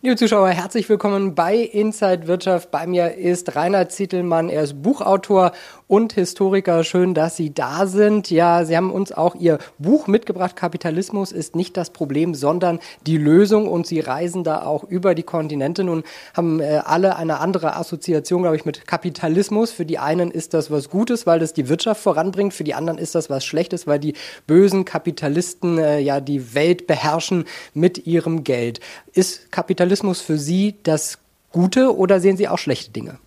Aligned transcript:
Liebe 0.00 0.14
Zuschauer, 0.14 0.50
herzlich 0.50 0.88
willkommen 0.88 1.34
bei 1.34 1.56
Inside 1.56 2.28
Wirtschaft. 2.28 2.70
Bei 2.70 2.86
mir 2.86 3.16
ist 3.16 3.56
Rainer 3.56 3.88
Zietelmann. 3.88 4.48
Er 4.48 4.62
ist 4.62 4.80
Buchautor 4.80 5.50
und 5.88 6.12
Historiker. 6.12 6.84
Schön, 6.84 7.14
dass 7.14 7.34
Sie 7.34 7.52
da 7.52 7.88
sind. 7.88 8.30
Ja, 8.30 8.64
Sie 8.64 8.76
haben 8.76 8.92
uns 8.92 9.10
auch 9.10 9.34
Ihr 9.34 9.58
Buch 9.78 10.06
mitgebracht. 10.06 10.54
Kapitalismus 10.54 11.32
ist 11.32 11.56
nicht 11.56 11.76
das 11.76 11.90
Problem, 11.90 12.36
sondern 12.36 12.78
die 13.08 13.18
Lösung. 13.18 13.66
Und 13.66 13.88
Sie 13.88 13.98
reisen 13.98 14.44
da 14.44 14.62
auch 14.62 14.84
über 14.84 15.16
die 15.16 15.24
Kontinente. 15.24 15.82
Nun 15.82 16.04
haben 16.32 16.60
äh, 16.60 16.80
alle 16.84 17.16
eine 17.16 17.40
andere 17.40 17.74
Assoziation, 17.74 18.42
glaube 18.42 18.54
ich, 18.54 18.64
mit 18.64 18.86
Kapitalismus. 18.86 19.72
Für 19.72 19.84
die 19.84 19.98
einen 19.98 20.30
ist 20.30 20.54
das 20.54 20.70
was 20.70 20.90
Gutes, 20.90 21.26
weil 21.26 21.40
das 21.40 21.54
die 21.54 21.68
Wirtschaft 21.68 22.00
voranbringt. 22.00 22.54
Für 22.54 22.62
die 22.62 22.74
anderen 22.74 23.00
ist 23.00 23.16
das 23.16 23.30
was 23.30 23.44
Schlechtes, 23.44 23.88
weil 23.88 23.98
die 23.98 24.14
bösen 24.46 24.84
Kapitalisten 24.84 25.76
äh, 25.78 25.98
ja 25.98 26.20
die 26.20 26.54
Welt 26.54 26.86
beherrschen 26.86 27.46
mit 27.74 28.06
ihrem 28.06 28.44
Geld. 28.44 28.78
Ist 29.12 29.50
Kapitalismus 29.50 29.87
Kapitalismus 29.88 30.20
für 30.20 30.36
Sie 30.36 30.76
das 30.82 31.18
Gute 31.50 31.96
oder 31.96 32.20
sehen 32.20 32.36
Sie 32.36 32.46
auch 32.46 32.58
schlechte 32.58 32.90
Dinge? 32.90 33.18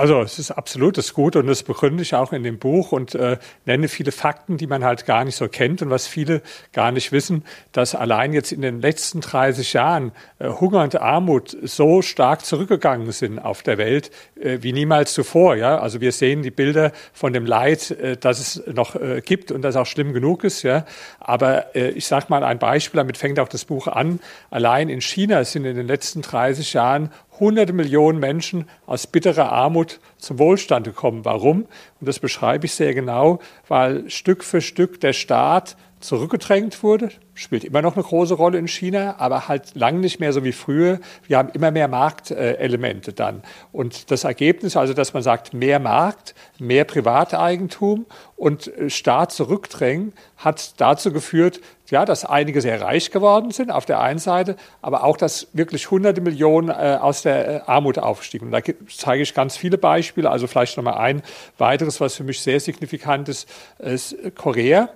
Also 0.00 0.22
es 0.22 0.38
ist 0.38 0.50
absolut 0.50 0.96
das 0.96 1.12
Gute 1.12 1.40
und 1.40 1.46
das 1.46 1.62
begründe 1.62 2.02
ich 2.02 2.14
auch 2.14 2.32
in 2.32 2.42
dem 2.42 2.58
Buch 2.58 2.90
und 2.90 3.14
äh, 3.14 3.36
nenne 3.66 3.86
viele 3.86 4.12
Fakten, 4.12 4.56
die 4.56 4.66
man 4.66 4.82
halt 4.82 5.04
gar 5.04 5.26
nicht 5.26 5.36
so 5.36 5.46
kennt 5.46 5.82
und 5.82 5.90
was 5.90 6.06
viele 6.06 6.40
gar 6.72 6.90
nicht 6.90 7.12
wissen, 7.12 7.44
dass 7.72 7.94
allein 7.94 8.32
jetzt 8.32 8.50
in 8.50 8.62
den 8.62 8.80
letzten 8.80 9.20
30 9.20 9.74
Jahren 9.74 10.12
äh, 10.38 10.48
Hunger 10.48 10.84
und 10.84 10.98
Armut 10.98 11.54
so 11.64 12.00
stark 12.00 12.46
zurückgegangen 12.46 13.12
sind 13.12 13.40
auf 13.40 13.62
der 13.62 13.76
Welt 13.76 14.10
äh, 14.40 14.62
wie 14.62 14.72
niemals 14.72 15.12
zuvor. 15.12 15.56
Ja? 15.56 15.76
Also 15.80 16.00
wir 16.00 16.12
sehen 16.12 16.40
die 16.40 16.50
Bilder 16.50 16.92
von 17.12 17.34
dem 17.34 17.44
Leid, 17.44 17.90
äh, 17.90 18.16
das 18.16 18.40
es 18.40 18.74
noch 18.74 18.96
äh, 18.96 19.20
gibt 19.20 19.52
und 19.52 19.60
das 19.60 19.76
auch 19.76 19.84
schlimm 19.84 20.14
genug 20.14 20.44
ist. 20.44 20.62
Ja? 20.62 20.86
Aber 21.18 21.76
äh, 21.76 21.90
ich 21.90 22.06
sage 22.06 22.24
mal 22.30 22.42
ein 22.42 22.58
Beispiel, 22.58 22.96
damit 22.96 23.18
fängt 23.18 23.38
auch 23.38 23.48
das 23.48 23.66
Buch 23.66 23.86
an. 23.86 24.18
Allein 24.48 24.88
in 24.88 25.02
China 25.02 25.44
sind 25.44 25.66
in 25.66 25.76
den 25.76 25.86
letzten 25.86 26.22
30 26.22 26.72
Jahren 26.72 27.10
hunderte 27.40 27.72
Millionen 27.72 28.20
Menschen 28.20 28.68
aus 28.86 29.06
bitterer 29.06 29.50
Armut 29.50 29.98
zum 30.18 30.38
Wohlstand 30.38 30.86
gekommen. 30.86 31.24
Warum? 31.24 31.62
Und 32.00 32.08
das 32.08 32.18
beschreibe 32.18 32.66
ich 32.66 32.74
sehr 32.74 32.94
genau, 32.94 33.40
weil 33.66 34.08
Stück 34.10 34.44
für 34.44 34.60
Stück 34.60 35.00
der 35.00 35.14
Staat 35.14 35.76
zurückgedrängt 36.00 36.82
wurde, 36.82 37.10
spielt 37.34 37.64
immer 37.64 37.82
noch 37.82 37.94
eine 37.94 38.02
große 38.02 38.34
Rolle 38.34 38.58
in 38.58 38.68
China, 38.68 39.16
aber 39.18 39.48
halt 39.48 39.74
lang 39.74 40.00
nicht 40.00 40.18
mehr 40.18 40.32
so 40.32 40.44
wie 40.44 40.52
früher. 40.52 40.98
Wir 41.26 41.38
haben 41.38 41.50
immer 41.50 41.70
mehr 41.70 41.88
Marktelemente 41.88 43.12
dann. 43.12 43.42
Und 43.72 44.10
das 44.10 44.24
Ergebnis, 44.24 44.76
also 44.76 44.94
dass 44.94 45.12
man 45.12 45.22
sagt, 45.22 45.54
mehr 45.54 45.78
Markt, 45.78 46.34
mehr 46.58 46.84
Privateigentum 46.84 48.06
und 48.36 48.68
äh, 48.68 48.90
Staat 48.90 49.32
zurückdrängen, 49.32 50.12
hat 50.36 50.80
dazu 50.80 51.12
geführt, 51.12 51.60
ja, 51.90 52.04
dass 52.04 52.24
einige 52.24 52.60
sehr 52.60 52.80
reich 52.80 53.10
geworden 53.10 53.50
sind 53.50 53.70
auf 53.70 53.84
der 53.84 54.00
einen 54.00 54.20
Seite, 54.20 54.56
aber 54.80 55.04
auch, 55.04 55.16
dass 55.16 55.48
wirklich 55.52 55.90
hunderte 55.90 56.20
Millionen 56.20 56.68
äh, 56.68 56.98
aus 57.00 57.22
der 57.22 57.48
äh, 57.48 57.60
Armut 57.66 57.98
aufstiegen. 57.98 58.48
Und 58.48 58.52
da 58.52 58.60
zeige 58.88 59.22
ich 59.22 59.34
ganz 59.34 59.56
viele 59.56 59.76
Beispiele. 59.76 60.30
Also 60.30 60.46
vielleicht 60.46 60.76
noch 60.76 60.84
mal 60.84 60.94
ein 60.94 61.22
weiteres, 61.58 62.00
was 62.00 62.14
für 62.14 62.24
mich 62.24 62.40
sehr 62.40 62.60
signifikant 62.60 63.28
ist, 63.28 63.48
ist 63.78 64.16
Korea. 64.36 64.88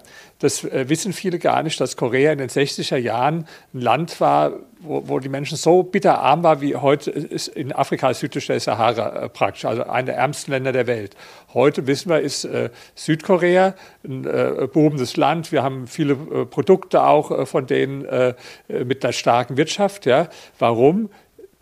Das 0.44 0.62
äh, 0.62 0.90
wissen 0.90 1.14
viele 1.14 1.38
gar 1.38 1.62
nicht, 1.62 1.80
dass 1.80 1.96
Korea 1.96 2.30
in 2.30 2.36
den 2.36 2.50
60er 2.50 2.98
Jahren 2.98 3.48
ein 3.72 3.80
Land 3.80 4.20
war, 4.20 4.52
wo, 4.78 5.08
wo 5.08 5.18
die 5.18 5.30
Menschen 5.30 5.56
so 5.56 5.82
bitterarm 5.82 6.42
war, 6.42 6.60
wie 6.60 6.76
heute 6.76 7.10
ist 7.10 7.48
in 7.48 7.72
Afrika 7.72 8.12
südlich 8.12 8.46
der 8.46 8.60
Sahara 8.60 9.22
äh, 9.22 9.28
praktisch, 9.30 9.64
also 9.64 9.84
einer 9.84 10.08
der 10.08 10.16
ärmsten 10.16 10.52
Länder 10.52 10.72
der 10.72 10.86
Welt. 10.86 11.16
Heute 11.54 11.86
wissen 11.86 12.10
wir, 12.10 12.20
ist 12.20 12.44
äh, 12.44 12.68
Südkorea 12.94 13.74
ein 14.04 14.26
äh, 14.26 14.68
boomendes 14.70 15.16
Land. 15.16 15.50
Wir 15.50 15.62
haben 15.62 15.86
viele 15.86 16.12
äh, 16.12 16.44
Produkte 16.44 17.04
auch 17.04 17.30
äh, 17.30 17.46
von 17.46 17.66
denen 17.66 18.04
äh, 18.04 18.34
mit 18.68 19.02
einer 19.02 19.14
starken 19.14 19.56
Wirtschaft. 19.56 20.04
Ja. 20.04 20.28
Warum? 20.58 21.08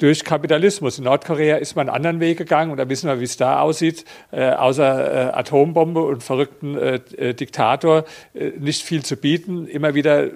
Durch 0.02 0.24
Kapitalismus. 0.24 0.98
In 0.98 1.04
Nordkorea 1.04 1.56
ist 1.58 1.76
man 1.76 1.88
einen 1.88 1.94
anderen 1.94 2.18
Weg 2.18 2.36
gegangen 2.36 2.72
und 2.72 2.76
da 2.76 2.88
wissen 2.88 3.08
wir, 3.08 3.20
wie 3.20 3.24
es 3.24 3.36
da 3.36 3.60
aussieht. 3.60 4.04
Äh, 4.32 4.50
außer 4.50 5.30
äh, 5.30 5.32
Atombombe 5.32 6.02
und 6.02 6.24
verrückten 6.24 6.76
äh, 6.76 6.96
äh 7.16 7.34
Diktator 7.34 8.04
äh, 8.34 8.50
nicht 8.58 8.82
viel 8.82 9.04
zu 9.04 9.16
bieten. 9.16 9.68
Immer 9.68 9.94
wieder 9.94 10.28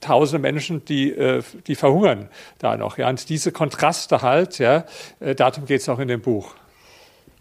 tausende 0.00 0.42
Menschen, 0.42 0.84
die, 0.84 1.10
äh, 1.10 1.42
die 1.66 1.74
verhungern 1.74 2.28
da 2.58 2.76
noch. 2.76 2.98
Ja. 2.98 3.08
Und 3.08 3.30
diese 3.30 3.50
Kontraste 3.50 4.20
halt, 4.20 4.58
ja, 4.58 4.84
darum 5.20 5.64
geht 5.64 5.80
es 5.80 5.88
auch 5.88 5.98
in 5.98 6.08
dem 6.08 6.20
Buch. 6.20 6.54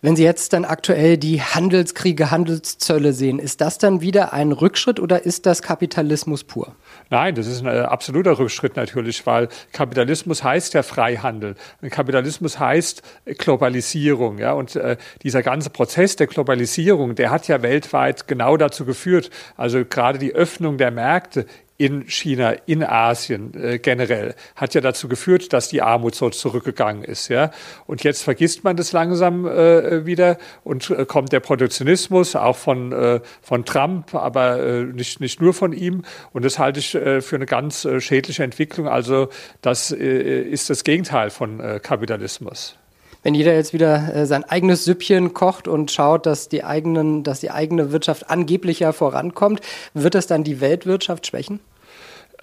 Wenn 0.03 0.17
Sie 0.17 0.25
jetzt 0.25 0.51
dann 0.51 0.65
aktuell 0.65 1.15
die 1.15 1.41
Handelskriege, 1.41 2.29
Handelszölle 2.29 3.13
sehen, 3.13 3.39
ist 3.39 3.61
das 3.61 3.77
dann 3.77 4.01
wieder 4.01 4.33
ein 4.33 4.51
Rückschritt 4.51 4.99
oder 4.99 5.23
ist 5.23 5.45
das 5.45 5.61
Kapitalismus 5.61 6.43
pur? 6.43 6.75
Nein, 7.09 7.35
das 7.35 7.47
ist 7.47 7.61
ein 7.61 7.67
äh, 7.67 7.79
absoluter 7.83 8.37
Rückschritt 8.37 8.75
natürlich, 8.75 9.25
weil 9.25 9.47
Kapitalismus 9.71 10.43
heißt 10.43 10.73
ja 10.73 10.83
Freihandel. 10.83 11.55
Kapitalismus 11.89 12.59
heißt 12.59 13.01
Globalisierung. 13.37 14.39
Ja? 14.39 14.51
Und 14.51 14.75
äh, 14.75 14.97
dieser 15.21 15.41
ganze 15.41 15.69
Prozess 15.69 16.17
der 16.17 16.27
Globalisierung, 16.27 17.15
der 17.15 17.31
hat 17.31 17.47
ja 17.47 17.61
weltweit 17.61 18.27
genau 18.27 18.57
dazu 18.57 18.83
geführt, 18.83 19.29
also 19.55 19.85
gerade 19.85 20.19
die 20.19 20.33
Öffnung 20.33 20.77
der 20.77 20.91
Märkte 20.91 21.45
in 21.77 22.07
China, 22.07 22.53
in 22.65 22.83
Asien 22.83 23.53
äh, 23.55 23.79
generell, 23.79 24.35
hat 24.55 24.73
ja 24.73 24.81
dazu 24.81 25.07
geführt, 25.07 25.53
dass 25.53 25.69
die 25.69 25.81
Armut 25.81 26.15
so 26.15 26.29
zurückgegangen 26.29 27.03
ist. 27.03 27.29
Ja? 27.29 27.51
Und 27.87 28.03
jetzt 28.03 28.23
vergisst 28.23 28.63
man 28.63 28.77
das 28.77 28.91
langsam 28.91 29.47
äh, 29.47 30.05
wieder 30.05 30.37
und 30.63 30.89
äh, 30.89 31.05
kommt 31.05 31.31
der 31.31 31.39
Protektionismus, 31.39 32.35
auch 32.35 32.55
von, 32.55 32.91
äh, 32.91 33.21
von 33.41 33.65
Trump, 33.65 34.13
aber 34.13 34.59
äh, 34.59 34.83
nicht, 34.83 35.19
nicht 35.19 35.41
nur 35.41 35.53
von 35.53 35.73
ihm. 35.73 36.03
Und 36.31 36.45
das 36.45 36.59
halte 36.59 36.79
ich 36.79 36.93
äh, 36.95 37.21
für 37.21 37.37
eine 37.37 37.45
ganz 37.45 37.85
äh, 37.85 37.99
schädliche 37.99 38.43
Entwicklung. 38.43 38.87
Also 38.87 39.29
das 39.61 39.91
äh, 39.91 40.41
ist 40.41 40.69
das 40.69 40.83
Gegenteil 40.83 41.31
von 41.31 41.59
äh, 41.59 41.79
Kapitalismus 41.81 42.77
wenn 43.23 43.33
jeder 43.33 43.55
jetzt 43.55 43.73
wieder 43.73 44.13
äh, 44.13 44.25
sein 44.25 44.43
eigenes 44.43 44.85
Süppchen 44.85 45.33
kocht 45.33 45.67
und 45.67 45.91
schaut, 45.91 46.25
dass 46.25 46.49
die, 46.49 46.63
eigenen, 46.63 47.23
dass 47.23 47.39
die 47.39 47.51
eigene 47.51 47.91
Wirtschaft 47.91 48.29
angeblicher 48.29 48.93
vorankommt, 48.93 49.61
wird 49.93 50.13
das 50.13 50.27
dann 50.27 50.43
die 50.43 50.61
Weltwirtschaft 50.61 51.25
schwächen? 51.25 51.59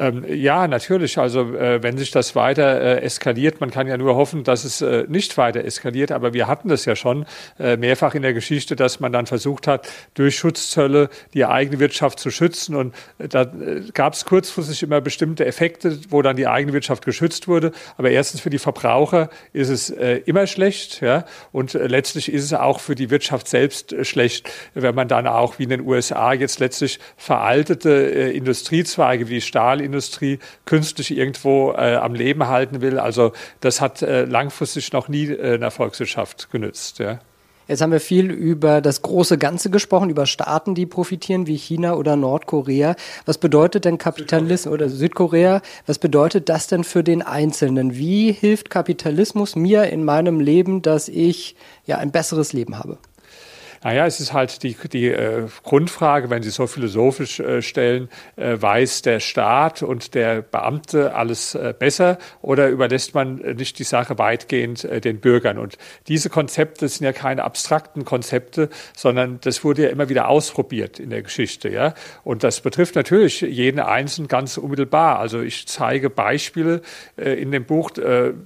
Ähm, 0.00 0.25
ja, 0.27 0.66
natürlich. 0.66 1.19
Also 1.19 1.55
äh, 1.55 1.83
wenn 1.83 1.99
sich 1.99 2.11
das 2.11 2.34
weiter 2.34 2.81
äh, 2.81 3.03
eskaliert, 3.03 3.61
man 3.61 3.71
kann 3.71 3.87
ja 3.87 3.99
nur 3.99 4.16
hoffen, 4.16 4.44
dass 4.44 4.65
es 4.65 4.81
äh, 4.81 5.05
nicht 5.09 5.37
weiter 5.37 5.62
eskaliert. 5.62 6.11
Aber 6.11 6.33
wir 6.33 6.49
hatten 6.49 6.71
das 6.71 6.87
ja 6.87 6.97
schon 6.97 7.27
äh, 7.59 7.77
mehrfach 7.77 8.15
in 8.15 8.22
der 8.22 8.33
Geschichte, 8.33 8.77
dass 8.77 9.00
man 9.00 9.12
dann 9.12 9.27
versucht 9.27 9.66
hat, 9.66 9.87
durch 10.15 10.37
Schutzzölle 10.37 11.10
die 11.34 11.44
eigene 11.44 11.81
Wirtschaft 11.81 12.19
zu 12.19 12.31
schützen. 12.31 12.77
Und 12.77 12.94
äh, 13.19 13.28
da 13.28 13.43
äh, 13.43 13.83
gab 13.93 14.15
es 14.15 14.25
kurzfristig 14.25 14.83
immer 14.83 15.03
bestimmte 15.03 15.44
Effekte, 15.44 15.99
wo 16.09 16.22
dann 16.22 16.37
die 16.37 16.47
eigene 16.47 16.72
Wirtschaft 16.72 17.05
geschützt 17.05 17.47
wurde. 17.47 17.72
Aber 17.99 18.09
erstens 18.10 18.41
für 18.41 18.50
die 18.50 18.59
Verbraucher 18.59 19.28
ist 19.53 19.69
es 19.69 19.91
immer 19.91 20.47
schlecht, 20.47 21.00
ja. 21.00 21.25
Und 21.53 21.75
letztlich 21.75 22.33
ist 22.33 22.44
es 22.44 22.53
auch 22.55 22.81
für 22.81 22.94
die 22.94 23.10
Wirtschaft 23.10 23.49
selbst 23.49 23.94
schlecht, 24.06 24.49
wenn 24.75 24.94
man 24.94 25.09
dann 25.09 25.27
auch 25.27 25.59
wie 25.59 25.65
in 25.65 25.69
den 25.69 25.87
USA 25.87 26.33
jetzt 26.33 26.59
letztlich 26.60 26.99
veraltete 27.16 27.91
Industriezweige 27.91 29.28
wie 29.28 29.41
Stahl 29.41 29.81
Industrie 29.91 30.39
künstlich 30.65 31.17
irgendwo 31.17 31.73
äh, 31.73 31.97
am 31.97 32.15
Leben 32.15 32.47
halten 32.47 32.81
will. 32.81 32.99
Also 32.99 33.33
das 33.61 33.81
hat 33.81 34.03
äh, 34.03 34.25
langfristig 34.25 34.93
noch 34.93 35.09
nie 35.09 35.27
äh, 35.27 35.55
einer 35.55 35.71
Volkswirtschaft 35.71 36.51
genützt. 36.51 36.99
Ja. 36.99 37.21
Jetzt 37.71 37.83
haben 37.83 37.93
wir 37.93 38.01
viel 38.01 38.33
über 38.33 38.81
das 38.81 39.01
große 39.01 39.39
Ganze 39.39 39.71
gesprochen, 39.71 40.11
über 40.11 40.27
Staaten, 40.27 40.75
die 40.75 40.87
profitieren, 40.87 41.47
wie 41.47 41.56
China 41.56 41.95
oder 41.95 42.17
Nordkorea. 42.17 42.97
Was 43.27 43.39
bedeutet 43.39 43.84
denn 43.84 43.97
Kapitalismus 43.97 44.73
oder 44.73 44.89
Südkorea? 44.89 45.62
Was 45.87 46.01
bedeutet 46.01 46.49
das 46.49 46.67
denn 46.67 46.83
für 46.83 47.05
den 47.05 47.22
Einzelnen? 47.22 47.95
Wie 47.95 48.33
hilft 48.33 48.71
Kapitalismus 48.71 49.55
mir 49.55 49.84
in 49.84 50.03
meinem 50.03 50.41
Leben, 50.41 50.83
dass 50.83 51.09
ich 51.09 51.55
ja 51.87 51.99
ein 51.99 52.11
besseres 52.11 52.53
Leben 52.53 52.77
habe? 52.77 52.99
Naja, 53.83 54.05
es 54.05 54.21
ist 54.21 54.35
halt 54.35 54.63
die, 54.63 54.77
die 54.93 55.09
äh, 55.09 55.47
Grundfrage, 55.63 56.29
wenn 56.29 56.43
Sie 56.43 56.51
so 56.51 56.67
philosophisch 56.67 57.41
äh, 57.41 57.63
stellen, 57.63 58.11
äh, 58.37 58.61
weiß 58.61 59.01
der 59.01 59.21
Staat 59.21 59.83
und 59.83 60.15
der 60.15 60.43
Beamte 60.43 61.15
alles 61.15 61.54
äh, 61.54 61.72
besser 61.78 62.19
oder 62.43 62.69
überlässt 62.69 63.15
man 63.15 63.41
äh, 63.41 63.54
nicht 63.54 63.78
die 63.78 63.84
Sache 63.84 64.19
weitgehend 64.19 64.84
äh, 64.84 65.01
den 65.01 65.21
Bürgern? 65.21 65.57
Und 65.57 65.78
diese 66.09 66.28
Konzepte 66.28 66.89
sind 66.89 67.07
ja 67.07 67.15
keine 67.15 67.43
abstrakten 67.43 68.04
Konzepte, 68.04 68.69
sondern 68.95 69.39
das 69.41 69.65
wurde 69.65 69.84
ja 69.84 69.89
immer 69.89 70.10
wieder 70.10 70.28
ausprobiert 70.28 71.01
in 71.01 71.09
der 71.09 71.22
Geschichte. 71.22 71.71
Ja? 71.71 71.95
Und 72.22 72.45
das 72.45 72.60
betrifft 72.60 72.97
natürlich 72.97 73.41
jeden 73.41 73.81
Einzelnen 73.81 74.28
ganz 74.28 74.59
unmittelbar. 74.59 75.19
Also 75.21 75.41
ich 75.41 75.66
zeige 75.69 76.10
Beispiele 76.10 76.83
in 77.16 77.51
dem 77.51 77.65
Buch, 77.65 77.93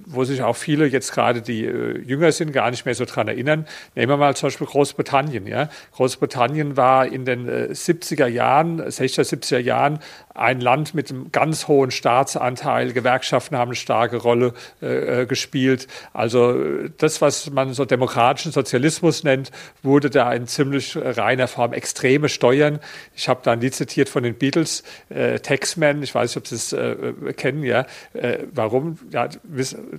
wo 0.05 0.23
sich 0.23 0.41
auch 0.43 0.55
viele 0.55 0.85
jetzt 0.85 1.11
gerade, 1.11 1.41
die 1.41 1.61
jünger 1.61 2.31
sind, 2.31 2.53
gar 2.53 2.71
nicht 2.71 2.85
mehr 2.85 2.95
so 2.95 3.05
dran 3.05 3.27
erinnern. 3.27 3.65
Nehmen 3.95 4.11
wir 4.11 4.17
mal 4.17 4.35
zum 4.35 4.47
Beispiel 4.47 4.67
Großbritannien 4.67 5.24
Großbritannien. 5.25 5.47
Ja. 5.47 5.69
Großbritannien 5.93 6.77
war 6.77 7.07
in 7.07 7.25
den 7.25 7.47
70er 7.47 8.27
Jahren, 8.27 8.81
60er, 8.81 9.23
70er 9.23 9.59
Jahren 9.59 9.99
ein 10.33 10.59
Land 10.59 10.93
mit 10.93 11.09
einem 11.09 11.31
ganz 11.31 11.67
hohen 11.67 11.91
Staatsanteil. 11.91 12.91
Gewerkschaften 12.91 13.57
haben 13.57 13.69
eine 13.69 13.75
starke 13.75 14.17
Rolle 14.17 14.53
äh, 14.81 15.25
gespielt. 15.25 15.87
Also 16.13 16.87
das, 16.97 17.21
was 17.21 17.49
man 17.51 17.73
so 17.73 17.85
demokratischen 17.85 18.51
Sozialismus 18.51 19.23
nennt, 19.23 19.51
wurde 19.81 20.09
da 20.09 20.33
in 20.33 20.45
ziemlich 20.47 20.97
reiner 20.97 21.47
Form 21.47 21.71
extreme 21.73 22.27
Steuern. 22.27 22.79
Ich 23.15 23.29
habe 23.29 23.39
da 23.43 23.53
ein 23.53 23.61
Lied 23.61 23.75
zitiert 23.75 24.09
von 24.09 24.23
den 24.23 24.35
Beatles, 24.35 24.83
äh, 25.09 25.39
Taxman, 25.39 26.03
ich 26.03 26.13
weiß 26.13 26.31
nicht, 26.31 26.37
ob 26.37 26.47
Sie 26.47 26.55
es 26.55 26.73
äh, 26.73 27.33
kennen, 27.33 27.63
ja. 27.63 27.85
Äh, 28.13 28.39
warum? 28.53 28.99
Ja, 29.11 29.29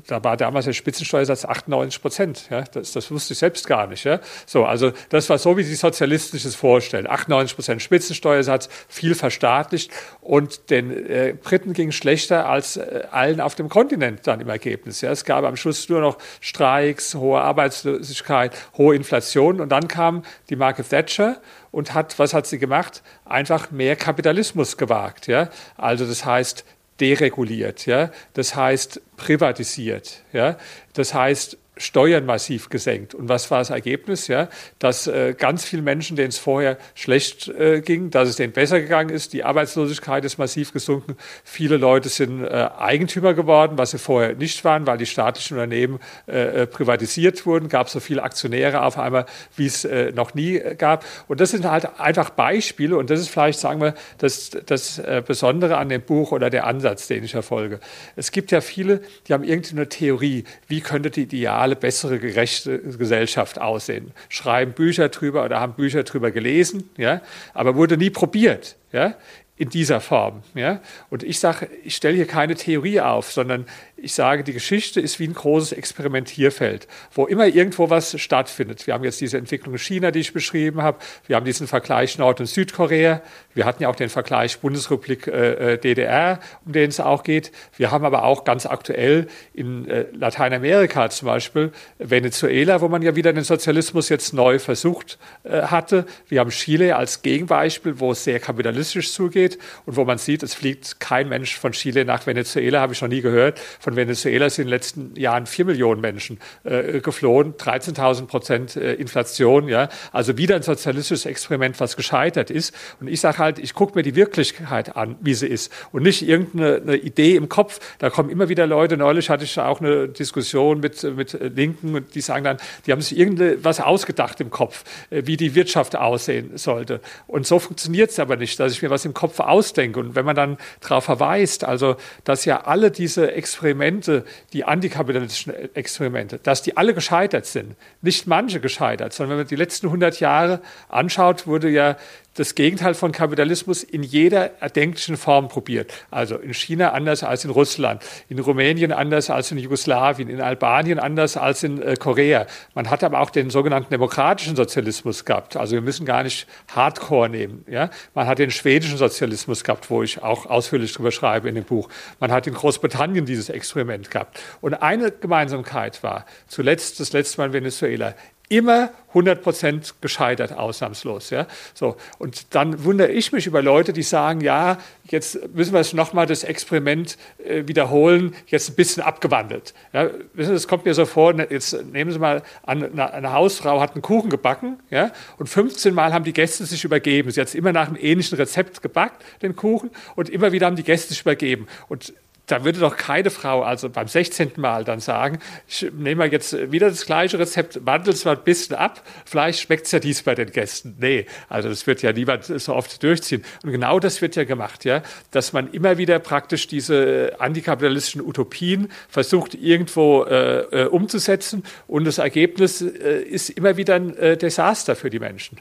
da 0.07 0.23
war 0.23 0.37
damals 0.37 0.67
der 0.67 0.75
Spitzensteuersatz 0.75 1.47
98 1.47 2.03
Prozent. 2.03 2.49
Ja. 2.51 2.63
Das, 2.63 2.93
das 2.93 3.11
wusste 3.11 3.33
ich 3.33 3.39
selbst 3.39 3.67
gar 3.67 3.87
nicht. 3.87 4.05
Ja. 4.05 4.21
So, 4.45 4.67
also 4.67 4.93
das 5.17 5.29
war 5.29 5.39
so, 5.39 5.57
wie 5.57 5.63
sich 5.63 5.79
Sozialistisches 5.79 6.55
vorstellen. 6.55 7.07
98 7.07 7.57
Prozent 7.57 7.83
Spitzensteuersatz, 7.83 8.69
viel 8.89 9.15
verstaatlicht 9.15 9.91
und 10.21 10.71
den 10.71 10.91
äh, 10.91 11.35
Briten 11.41 11.73
ging 11.73 11.93
schlechter 11.93 12.49
als 12.49 12.77
äh, 12.77 13.05
allen 13.11 13.41
auf 13.41 13.55
dem 13.55 13.69
Kontinent 13.69 14.27
dann 14.27 14.41
im 14.41 14.49
Ergebnis. 14.49 15.01
Ja. 15.01 15.11
Es 15.11 15.25
gab 15.25 15.45
am 15.45 15.57
Schluss 15.57 15.89
nur 15.89 16.01
noch 16.01 16.19
Streiks, 16.41 17.15
hohe 17.15 17.41
Arbeitslosigkeit, 17.41 18.53
hohe 18.77 18.95
Inflation. 18.95 19.61
Und 19.61 19.71
dann 19.71 19.89
kam 19.89 20.23
die 20.51 20.57
Margaret 20.57 20.89
Thatcher 20.89 21.41
und 21.71 21.95
hat, 21.95 22.19
was 22.19 22.35
hat 22.35 22.47
sie 22.47 22.59
gemacht? 22.59 23.03
Einfach 23.25 23.71
mehr 23.71 23.97
Kapitalismus 23.97 24.77
gewagt. 24.77 25.27
Ja. 25.27 25.51
Also 25.77 26.07
das 26.07 26.25
heißt 26.25 26.65
dereguliert. 27.01 27.87
Ja. 27.87 28.11
Das 28.35 28.57
heißt 28.57 29.01
privatisiert. 29.17 30.23
Ja. 30.33 30.57
Das 30.95 31.15
heißt 31.15 31.59
Steuern 31.79 32.25
massiv 32.25 32.71
gesenkt. 32.71 33.15
Und 33.15 33.29
was 33.29 33.51
war 33.51 33.59
das 33.59 33.71
Ergebnis? 33.71 34.29
Ja, 34.29 34.49
dass 34.79 35.07
äh, 35.07 35.35
ganz 35.37 35.65
viele 35.65 35.83
Menschen, 35.83 36.17
denen 36.17 36.29
es 36.29 36.39
vorher 36.39 36.79
schlecht 36.95 37.49
äh, 37.49 37.83
ging, 37.83 38.11
dass 38.11 38.31
es 38.31 38.37
denen 38.37 38.53
besser 38.53 38.81
gegangen 38.81 39.11
ist. 39.11 39.35
Die 39.35 39.45
Arbeitslosigkeit 39.45 40.25
ist 40.25 40.39
massiv 40.39 40.73
gesunken. 40.73 41.17
Viele 41.45 41.77
Leute 41.77 42.09
sind 42.09 42.43
äh, 42.43 42.71
Eigentümer 42.79 43.35
geworden, 43.35 43.77
was 43.77 43.91
sie 43.91 43.99
vorher 43.99 44.35
nicht 44.35 44.65
waren, 44.65 44.87
weil 44.87 44.97
die 44.97 45.07
staatlichen 45.07 45.59
Unternehmen 45.59 46.01
äh, 46.27 46.63
äh 46.63 46.67
privatisiert 46.67 47.45
wurden. 47.45 47.69
Gab 47.69 47.91
so 47.91 48.01
viele 48.01 48.23
Aktionäre 48.23 48.83
auf 48.83 48.99
einmal, 48.99 49.27
wie 49.57 49.67
es 49.67 49.85
äh, 49.85 50.13
noch 50.13 50.33
nie 50.33 50.59
gab. 50.79 51.05
Und 51.29 51.41
das 51.41 51.51
sind 51.51 51.67
halt 51.71 52.01
einfach 52.01 52.31
Beispiele. 52.31 52.97
Und 52.97 53.11
das 53.11 53.21
ist 53.21 53.29
vielleicht, 53.29 53.59
sagen 53.59 53.81
wir, 53.81 53.95
das, 54.19 54.51
das 54.67 55.03
Besondere 55.27 55.77
an 55.77 55.89
dem 55.89 56.03
Buch 56.03 56.33
oder 56.33 56.51
der 56.51 56.67
Ansatz, 56.67 57.07
den 57.07 57.25
ich 57.25 57.33
verfolge. 57.33 57.81
Es 58.15 58.31
gibt 58.31 58.51
ja 58.51 58.61
viele, 58.61 59.03
die 59.27 59.35
haben 59.35 59.45
irgendeine 59.45 59.89
Theorie, 59.89 60.45
wie 60.69 60.81
könnte 60.81 61.11
die 61.11 61.23
ideale 61.23 61.66
ideale, 61.67 61.77
bessere, 61.77 62.19
gerechte 62.19 62.79
Gesellschaft 62.79 63.61
aussehen. 63.61 64.13
Schreiben 64.29 64.73
Bücher 64.73 65.09
drüber 65.09 65.45
oder 65.45 65.61
haben 65.61 65.75
Bücher 65.75 66.05
drüber 66.05 66.31
gelesen, 66.31 66.91
ja, 66.97 67.21
aber 67.55 67.75
wurde 67.75 67.97
nie 67.97 68.11
probiert. 68.11 68.77
Ja 68.93 69.15
in 69.59 69.71
dieser 69.71 70.03
Form. 70.03 70.43
Ja? 70.55 70.83
Und 71.09 71.23
ich 71.23 71.41
sage, 71.41 71.71
ich 71.83 71.97
stelle 71.97 72.15
hier 72.15 72.27
keine 72.27 72.57
Theorie 72.57 73.01
auf, 73.01 73.33
sondern 73.33 73.65
ich 73.99 74.13
sage, 74.13 74.45
die 74.45 74.53
Geschichte 74.53 75.01
ist 75.01 75.19
wie 75.19 75.27
ein 75.27 75.33
großes 75.33 75.73
Experimentierfeld, 75.73 76.87
wo 77.15 77.25
immer 77.25 77.47
irgendwo 77.47 77.89
was 77.89 78.21
stattfindet. 78.21 78.87
Wir 78.87 78.93
haben 78.93 79.05
jetzt 79.05 79.23
diese 79.23 79.39
Entwicklung 79.39 79.75
in 79.75 79.79
China, 79.79 80.11
die 80.11 80.21
ich 80.21 80.35
beschrieben 80.35 80.83
habe. 80.83 80.99
Wir 81.27 81.37
haben 81.37 81.47
diesen 81.47 81.67
Vergleich 81.67 82.19
Nord- 82.19 82.41
und 82.41 82.47
Südkorea. 82.47 83.23
Wir 83.55 83.65
hatten 83.65 83.83
ja 83.83 83.89
auch 83.89 83.97
den 83.97 84.11
Vergleich 84.11 84.59
Bundesrepublik 84.59 85.27
äh, 85.29 85.73
äh 85.73 85.79
DDR, 85.79 86.41
um 86.67 86.73
den 86.73 86.91
es 86.91 87.01
auch 87.01 87.23
geht. 87.23 87.53
Wir 87.79 87.91
haben 87.91 88.05
aber 88.05 88.25
auch 88.25 88.45
ganz 88.45 88.67
aktuell 88.67 89.29
in 89.55 89.89
äh, 89.89 90.05
Lateinamerika 90.13 91.09
zum 91.09 91.27
Beispiel 91.27 91.73
Venezuela, 91.99 92.83
wo 92.83 92.89
man 92.89 93.01
ja 93.01 93.17
wieder 93.17 93.33
den 93.33 93.45
Sozialismus 93.45 94.11
jetzt 94.11 94.35
neu 94.35 94.59
versucht 94.59 95.19
äh, 95.45 95.63
hatte. 95.63 96.05
Wir 96.29 96.41
haben 96.41 96.51
Chile 96.51 96.97
als 96.97 97.23
Gegenbeispiel, 97.23 97.99
wo 97.99 98.13
es 98.13 98.25
sehr 98.25 98.41
kapitalistisch 98.41 99.13
zugeht 99.15 99.59
und 99.87 99.97
wo 99.97 100.05
man 100.05 100.19
sieht, 100.19 100.43
es 100.43 100.53
fliegt 100.53 101.01
kein 101.01 101.31
Mensch 101.31 101.57
von 101.57 101.73
Chile 101.73 102.05
nach 102.05 102.27
Venezuela, 102.27 102.81
habe 102.81 102.93
ich 102.93 103.01
noch 103.01 103.09
nie 103.09 103.23
gehört 103.23 103.59
von 103.87 103.95
Venezuela 103.95 104.51
sind 104.51 104.65
in 104.65 104.67
den 104.67 104.71
letzten 104.73 105.15
Jahren 105.15 105.47
vier 105.47 105.65
Millionen 105.65 106.01
Menschen 106.01 106.41
äh, 106.65 106.99
geflohen, 106.99 107.55
13.000 107.55 108.27
Prozent 108.27 108.75
äh, 108.75 108.95
Inflation. 108.95 109.69
Ja, 109.69 109.89
also 110.11 110.37
wieder 110.37 110.57
ein 110.57 110.63
sozialistisches 110.63 111.25
Experiment, 111.25 111.79
was 111.79 111.97
gescheitert 111.97 112.51
ist. 112.51 112.75
Und 113.01 113.07
ich 113.07 113.21
sage 113.21 113.39
halt, 113.39 113.61
ich 113.61 113.75
gucke 113.75 113.97
mir 113.97 114.03
die 114.03 114.17
Wirklichkeit 114.17 114.97
an, 114.97 115.15
wie 115.21 115.35
sie 115.35 115.47
ist, 115.47 115.73
und 115.93 116.03
nicht 116.03 116.27
irgendeine 116.27 116.97
Idee 116.97 117.37
im 117.37 117.49
Kopf. 117.49 117.79
Da 118.01 118.11
kommen 118.11 118.29
immer 118.29 118.49
wieder 118.49 118.67
Leute. 118.67 118.97
Neulich 118.97 119.31
hatte 119.31 119.45
ich 119.45 119.57
auch 119.61 119.81
eine 119.81 120.09
Diskussion 120.09 120.81
mit 120.81 121.05
mit 121.05 121.39
Linken, 121.55 121.95
und 121.95 122.13
die 122.17 122.23
sagen 122.23 122.43
dann, 122.43 122.57
die 122.87 122.91
haben 122.91 123.03
sich 123.03 123.17
irgendwas 123.17 123.79
ausgedacht 123.79 124.41
im 124.41 124.51
Kopf, 124.51 124.83
äh, 125.11 125.23
wie 125.27 125.37
die 125.37 125.55
Wirtschaft 125.55 125.95
aussehen 125.95 126.59
sollte. 126.59 127.01
Und 127.29 127.47
so 127.47 127.61
funktioniert 127.61 128.11
es 128.11 128.19
aber 128.19 128.35
nicht, 128.35 128.59
dass 128.59 128.73
ich 128.73 128.83
mir 128.83 128.91
was 128.91 129.05
im 129.05 129.15
Kopf 129.15 129.39
ausdenke. 129.39 130.01
Und 130.01 130.17
wenn 130.17 130.25
man 130.25 130.35
dann 130.35 130.57
darauf 130.81 131.05
verweist, 131.05 131.63
also 131.63 131.95
dass 132.25 132.45
ja 132.47 132.63
alle 132.63 132.91
diese 132.91 133.31
Experimente 133.31 133.76
Experimente, 133.77 134.25
die 134.53 134.65
antikapitalistischen 134.65 135.75
Experimente, 135.75 136.39
dass 136.43 136.63
die 136.63 136.77
alle 136.77 136.95
gescheitert 136.95 137.47
sind. 137.47 137.77
Nicht 138.01 138.27
manche 138.27 138.61
gescheitert, 138.61 139.13
sondern 139.13 139.39
wenn 139.39 139.45
man 139.45 139.49
die 139.49 139.57
letzten 139.57 139.87
100 139.87 140.21
Jahre 140.21 140.61
anschaut, 140.89 141.47
wurde 141.47 141.69
ja 141.69 141.97
das 142.37 142.55
Gegenteil 142.55 142.95
von 142.95 143.13
Kapitalismus 143.13 143.83
in 143.83 144.03
jeder 144.03 144.61
erdenklichen 144.61 145.17
Form 145.17 145.49
probiert. 145.49 145.93
Also 146.11 146.37
in 146.37 146.55
China 146.55 146.93
anders 146.93 147.23
als 147.23 147.45
in 147.45 147.51
Russland, 147.51 148.03
in 148.29 148.39
Rumänien 148.39 148.93
anders 148.93 149.31
als 149.31 149.51
in 149.51 149.59
Jugoslawien, 149.59 150.29
in 150.29 150.41
Albanien 150.41 150.99
anders 150.99 151.37
als 151.37 151.63
in 151.63 151.81
äh, 151.83 151.97
Korea. 151.97 152.47
Man 152.75 152.91
hat 152.91 153.03
aber 153.03 153.21
auch 153.21 153.31
den 153.31 153.51
sogenannten 153.51 153.91
demokratischen 153.91 154.55
Sozialismus 154.55 155.25
gehabt. 155.25 155.57
Also 155.57 155.75
wir 155.75 155.81
müssen 155.81 156.07
gar 156.07 156.23
nicht 156.23 156.47
Hardcore 156.75 157.29
nehmen. 157.29 157.65
Ja? 157.69 157.91
Man 158.15 158.27
hat 158.27 158.39
den 158.39 158.51
schwedischen 158.51 158.99
Sozialismus 158.99 159.65
gehabt, 159.65 159.91
wo 159.91 160.03
ich 160.03 160.23
auch 160.23 160.47
ausführlich 160.47 160.93
drüber 160.93 161.11
schreibe 161.11 161.49
in 161.49 161.55
dem 161.55 161.65
Buch. 161.65 161.89
Man 162.21 162.31
hat 162.31 162.47
in 162.47 162.55
Großbritannien 162.55 163.25
dieses 163.25 163.49
Experiment 163.49 164.11
gehabt. 164.11 164.41
Und 164.61 164.75
eine 164.75 165.11
Gemeinsamkeit 165.11 166.03
war, 166.03 166.27
zuletzt, 166.47 167.01
das 167.01 167.13
letzte 167.13 167.39
Mal 167.39 167.47
in 167.47 167.53
Venezuela, 167.55 168.15
immer 168.49 168.91
100 169.09 169.43
Prozent 169.43 169.95
gescheitert, 170.03 170.53
ausnahmslos. 170.53 171.31
Ja? 171.31 171.47
So, 171.73 171.97
und 172.19 172.55
dann 172.55 172.85
wundere 172.85 173.09
ich 173.09 173.33
mich 173.33 173.47
über 173.47 173.63
Leute, 173.63 173.95
die 173.95 174.03
sagen, 174.03 174.43
ja, 174.43 174.79
jetzt 175.05 175.55
müssen 175.55 175.73
wir 175.73 175.81
es 175.81 175.95
nochmal 175.95 176.27
das 176.27 176.45
Experiment 176.45 177.17
äh, 177.43 177.67
wiederholen, 177.67 178.35
jetzt 178.49 178.69
ein 178.69 178.75
bisschen 178.75 179.03
abgewandelt. 179.03 179.73
Ja? 179.95 180.11
Wissen 180.35 180.51
Sie, 180.51 180.57
es 180.57 180.69
kommt 180.69 180.85
mir 180.85 180.93
so 180.93 181.07
vor, 181.07 181.33
ne, 181.33 181.47
jetzt 181.49 181.83
nehmen 181.93 182.11
Sie 182.11 182.19
mal 182.19 182.43
an, 182.65 182.85
eine, 182.85 183.13
eine, 183.13 183.33
Hausfrau 183.33 183.81
hat 183.81 183.95
einen 183.95 184.03
Kuchen 184.03 184.29
gebacken 184.29 184.81
ja? 184.91 185.11
und 185.39 185.47
15 185.47 185.95
Mal 185.95 186.13
haben 186.13 186.25
die 186.25 186.35
Gäste 186.35 186.67
sich 186.67 186.85
übergeben. 186.85 187.31
Sie 187.31 187.41
hat 187.41 187.49
es 187.49 187.55
immer 187.55 187.73
nach 187.73 187.87
einem 187.87 187.97
ähnlichen 187.97 188.37
Rezept 188.37 188.83
gebackt, 188.83 189.25
den 189.41 189.57
Kuchen, 189.57 189.91
und 190.15 190.29
immer 190.29 190.53
wieder 190.53 190.67
haben 190.67 190.77
die 190.77 190.83
Gäste 190.83 191.09
sich 191.09 191.23
übergeben. 191.23 191.67
Und 191.89 192.13
da 192.47 192.65
würde 192.65 192.79
doch 192.79 192.97
keine 192.97 193.31
Frau 193.31 193.63
also 193.63 193.91
beim 193.91 194.09
16. 194.09 194.53
Mal 194.57 194.85
dann 194.85 195.01
sagen, 195.01 195.39
ich 195.69 195.91
nehme 195.93 196.27
jetzt 196.27 196.71
wieder 196.71 196.89
das 196.89 197.05
gleiche 197.07 197.39
Rezept, 197.39 197.85
wandle 197.85 198.13
es 198.13 198.25
mal 198.25 198.37
ein 198.37 198.45
bisschen 198.45 198.77
ab, 198.77 199.03
vielleicht 199.25 199.61
schmeckt 199.61 199.87
es 199.87 199.93
ja 199.93 199.99
dies 199.99 200.23
bei 200.23 200.35
den 200.35 200.51
Gästen. 200.51 200.97
Nee, 200.99 201.27
also 201.49 201.69
das 201.69 201.87
wird 201.87 202.03
ja 202.03 202.13
niemand 202.13 202.45
so 202.45 202.75
oft 202.75 203.03
durchziehen. 203.03 203.45
Und 203.65 203.73
genau 203.73 203.99
das 203.99 204.23
wird 204.23 204.37
ja 204.37 204.45
gemacht, 204.45 204.85
ja, 204.85 205.03
dass 205.31 205.53
man 205.53 205.71
immer 205.73 205.99
wieder 205.99 206.19
praktisch 206.19 206.69
diese 206.69 207.37
antikapitalistischen 207.39 208.23
Utopien 208.23 208.91
versucht 209.09 209.55
irgendwo 209.55 210.25
äh, 210.25 210.85
äh 210.85 210.87
umzusetzen 210.87 211.65
und 211.87 212.05
das 212.05 212.19
Ergebnis 212.19 212.81
äh, 212.81 213.23
ist 213.23 213.51
immer 213.51 213.77
wieder 213.77 213.97
ein 213.97 214.17
äh, 214.17 214.37
Desaster 214.37 214.97
für 214.97 215.11
die 215.11 215.19
Menschen. 215.19 215.61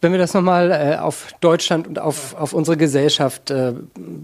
Wenn 0.00 0.12
wir 0.12 0.18
das 0.18 0.32
nochmal 0.32 0.70
äh, 0.70 0.96
auf 0.98 1.32
Deutschland 1.40 1.88
und 1.88 1.98
auf, 1.98 2.34
auf 2.34 2.52
unsere 2.52 2.76
Gesellschaft 2.76 3.50
äh, 3.50 3.72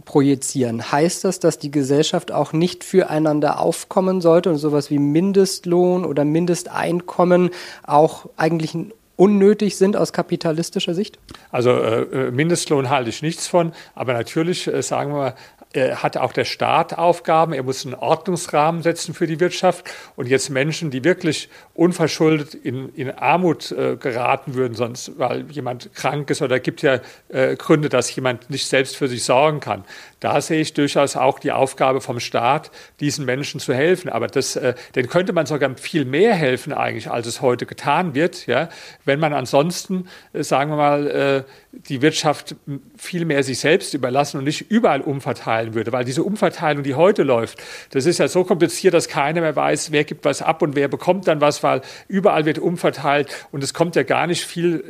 projizieren, 0.04 0.92
heißt 0.92 1.24
das, 1.24 1.40
dass 1.40 1.58
die 1.58 1.72
Gesellschaft 1.72 2.30
auch 2.30 2.52
nicht 2.52 2.84
füreinander 2.84 3.58
aufkommen 3.58 4.20
sollte 4.20 4.50
und 4.50 4.58
sowas 4.58 4.90
wie 4.90 5.00
Mindestlohn 5.00 6.04
oder 6.04 6.24
Mindesteinkommen 6.24 7.50
auch 7.82 8.26
eigentlich 8.36 8.76
unnötig 9.16 9.76
sind 9.76 9.96
aus 9.96 10.12
kapitalistischer 10.12 10.94
Sicht? 10.94 11.18
Also 11.50 11.70
äh, 11.70 12.30
Mindestlohn 12.30 12.90
halte 12.90 13.10
ich 13.10 13.22
nichts 13.22 13.46
von, 13.46 13.72
aber 13.94 14.12
natürlich, 14.12 14.66
äh, 14.66 14.82
sagen 14.82 15.12
wir 15.12 15.28
äh, 15.28 15.32
hat 15.74 16.16
auch 16.16 16.32
der 16.32 16.44
Staat 16.44 16.96
Aufgaben. 16.96 17.52
Er 17.52 17.62
muss 17.62 17.84
einen 17.84 17.94
Ordnungsrahmen 17.94 18.82
setzen 18.82 19.14
für 19.14 19.26
die 19.26 19.40
Wirtschaft. 19.40 19.84
Und 20.16 20.28
jetzt 20.28 20.50
Menschen, 20.50 20.90
die 20.90 21.04
wirklich 21.04 21.48
unverschuldet 21.74 22.54
in, 22.54 22.88
in 22.90 23.10
Armut 23.10 23.72
äh, 23.72 23.96
geraten 23.96 24.54
würden, 24.54 24.74
sonst 24.74 25.18
weil 25.18 25.50
jemand 25.50 25.94
krank 25.94 26.30
ist 26.30 26.42
oder 26.42 26.60
gibt 26.60 26.82
ja 26.82 27.00
äh, 27.28 27.56
Gründe, 27.56 27.88
dass 27.88 28.14
jemand 28.14 28.50
nicht 28.50 28.66
selbst 28.66 28.96
für 28.96 29.08
sich 29.08 29.24
sorgen 29.24 29.60
kann. 29.60 29.84
Da 30.20 30.40
sehe 30.40 30.60
ich 30.60 30.72
durchaus 30.72 31.16
auch 31.16 31.38
die 31.38 31.52
Aufgabe 31.52 32.00
vom 32.00 32.20
Staat, 32.20 32.70
diesen 33.00 33.24
Menschen 33.24 33.60
zu 33.60 33.74
helfen. 33.74 34.08
Aber 34.08 34.26
das, 34.26 34.56
äh, 34.56 34.74
den 34.94 35.08
könnte 35.08 35.32
man 35.32 35.46
sogar 35.46 35.76
viel 35.76 36.04
mehr 36.04 36.34
helfen 36.34 36.72
eigentlich, 36.72 37.10
als 37.10 37.26
es 37.26 37.40
heute 37.40 37.66
getan 37.66 38.14
wird. 38.14 38.46
Ja? 38.46 38.68
Wenn 39.04 39.20
man 39.20 39.32
ansonsten, 39.32 40.08
äh, 40.32 40.42
sagen 40.42 40.70
wir 40.70 40.76
mal, 40.76 41.06
äh, 41.06 41.44
die 41.88 42.02
Wirtschaft 42.02 42.56
viel 42.96 43.24
mehr 43.24 43.42
sich 43.42 43.58
selbst 43.58 43.94
überlassen 43.94 44.38
und 44.38 44.44
nicht 44.44 44.70
überall 44.70 45.00
umverteilen 45.00 45.74
würde, 45.74 45.92
weil 45.92 46.04
diese 46.04 46.22
Umverteilung, 46.22 46.82
die 46.82 46.94
heute 46.94 47.22
läuft, 47.22 47.62
das 47.90 48.06
ist 48.06 48.18
ja 48.18 48.28
so 48.28 48.44
kompliziert, 48.44 48.94
dass 48.94 49.08
keiner 49.08 49.40
mehr 49.40 49.56
weiß, 49.56 49.92
wer 49.92 50.04
gibt 50.04 50.24
was 50.24 50.42
ab 50.42 50.62
und 50.62 50.76
wer 50.76 50.88
bekommt 50.88 51.28
dann 51.28 51.40
was, 51.40 51.62
weil 51.62 51.82
überall 52.08 52.44
wird 52.44 52.58
umverteilt 52.58 53.28
und 53.52 53.62
es 53.62 53.74
kommt 53.74 53.96
ja 53.96 54.02
gar 54.02 54.26
nicht 54.26 54.44
viel 54.44 54.84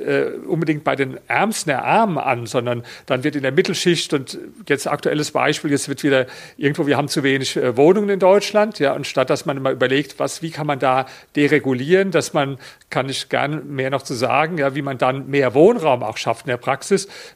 äh, 0.45 0.47
unbedingt 0.47 0.85
bei 0.85 0.97
den 0.97 1.19
Ärmsten 1.29 1.71
der 1.71 1.85
Armen 1.85 2.19
an, 2.19 2.47
sondern 2.47 2.85
dann 3.07 3.25
wird 3.25 3.37
in 3.37 3.43
der 3.43 3.53
Mittelschicht 3.53 4.13
und 4.13 4.39
jetzt 4.69 4.87
aktuelles 4.87 5.31
Beispiel, 5.31 5.71
jetzt 5.71 5.89
wird 5.89 6.03
wieder 6.03 6.27
irgendwo, 6.57 6.87
wir 6.87 6.97
haben 6.97 7.09
zu 7.09 7.23
wenig 7.23 7.57
äh, 7.57 7.77
Wohnungen 7.77 8.11
in 8.11 8.19
Deutschland, 8.19 8.79
ja, 8.79 8.93
und 8.95 9.07
statt 9.07 9.31
dass 9.31 9.47
man 9.47 9.57
immer 9.57 9.71
überlegt, 9.71 10.19
was, 10.19 10.43
wie 10.43 10.51
kann 10.51 10.67
man 10.67 10.79
da 10.79 11.07
deregulieren, 11.37 12.11
dass 12.11 12.33
man, 12.33 12.59
kann 12.91 13.09
ich 13.09 13.29
gerne 13.29 13.57
mehr 13.57 13.91
noch 13.91 14.03
zu 14.03 14.15
sagen, 14.15 14.59
ja, 14.59 14.75
wie 14.75 14.83
man 14.83 14.99
dann 14.99 15.29
mehr 15.29 15.55
Wohnraum 15.55 16.03
auch 16.03 16.17
schafft 16.17 16.47
in 16.47 16.51
der 16.51 16.57
Praxis, 16.57 16.74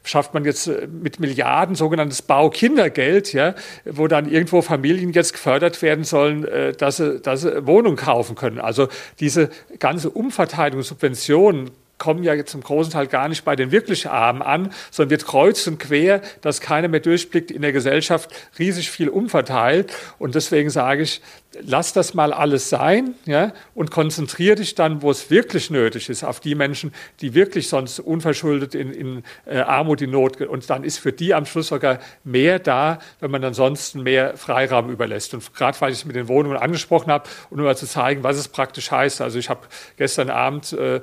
schafft 0.03 0.33
man 0.33 0.45
jetzt 0.45 0.67
äh, 0.67 0.87
mit 0.87 1.19
Milliarden 1.19 1.75
sogenanntes 1.75 2.21
Baukindergeld, 2.21 3.33
ja, 3.33 3.55
wo 3.85 4.07
dann 4.07 4.29
irgendwo 4.29 4.61
Familien 4.61 5.11
jetzt 5.13 5.33
gefördert 5.33 5.81
werden 5.81 6.03
sollen, 6.03 6.45
äh, 6.45 6.73
dass 6.73 6.97
sie, 6.97 7.19
dass 7.19 7.41
sie 7.41 7.65
Wohnungen 7.65 7.97
kaufen 7.97 8.35
können. 8.35 8.59
Also 8.59 8.87
diese 9.19 9.49
ganze 9.79 10.09
Umverteilung, 10.09 10.81
Subventionen 10.83 11.71
kommen 11.99 12.23
ja 12.23 12.43
zum 12.45 12.61
großen 12.61 12.91
Teil 12.91 13.07
gar 13.07 13.27
nicht 13.27 13.45
bei 13.45 13.55
den 13.55 13.71
wirklich 13.71 14.09
Armen 14.09 14.41
an, 14.41 14.73
sondern 14.89 15.11
wird 15.11 15.25
kreuz 15.25 15.67
und 15.67 15.79
quer, 15.79 16.21
dass 16.41 16.61
keiner 16.61 16.87
mehr 16.87 17.01
durchblickt, 17.01 17.51
in 17.51 17.61
der 17.61 17.73
Gesellschaft 17.73 18.31
riesig 18.57 18.89
viel 18.89 19.09
umverteilt. 19.09 19.93
Und 20.17 20.33
deswegen 20.33 20.69
sage 20.69 21.03
ich, 21.03 21.21
lass 21.61 21.93
das 21.93 22.13
mal 22.13 22.31
alles 22.31 22.69
sein 22.69 23.15
ja, 23.25 23.53
und 23.73 23.91
konzentriere 23.91 24.55
dich 24.55 24.75
dann, 24.75 25.01
wo 25.01 25.09
es 25.11 25.29
wirklich 25.29 25.69
nötig 25.69 26.09
ist, 26.09 26.23
auf 26.23 26.39
die 26.39 26.55
Menschen, 26.55 26.93
die 27.21 27.33
wirklich 27.33 27.67
sonst 27.67 27.99
unverschuldet 27.99 28.75
in, 28.75 28.91
in 28.91 29.23
äh, 29.45 29.59
Armut, 29.59 30.01
in 30.01 30.11
Not, 30.11 30.41
und 30.41 30.69
dann 30.69 30.83
ist 30.83 30.99
für 30.99 31.11
die 31.11 31.33
am 31.33 31.45
Schluss 31.45 31.67
sogar 31.67 31.99
mehr 32.23 32.59
da, 32.59 32.99
wenn 33.19 33.31
man 33.31 33.43
ansonsten 33.43 34.03
mehr 34.03 34.37
Freiraum 34.37 34.89
überlässt. 34.89 35.33
Und 35.33 35.53
gerade 35.53 35.79
weil 35.81 35.91
ich 35.91 35.99
es 35.99 36.05
mit 36.05 36.15
den 36.15 36.27
Wohnungen 36.27 36.57
angesprochen 36.57 37.11
habe, 37.11 37.27
um 37.49 37.59
mal 37.59 37.75
zu 37.75 37.87
zeigen, 37.87 38.23
was 38.23 38.37
es 38.37 38.47
praktisch 38.47 38.91
heißt. 38.91 39.21
Also 39.21 39.39
ich 39.39 39.49
habe 39.49 39.61
gestern 39.97 40.29
Abend, 40.29 40.73
äh, 40.73 40.97
äh 40.97 41.01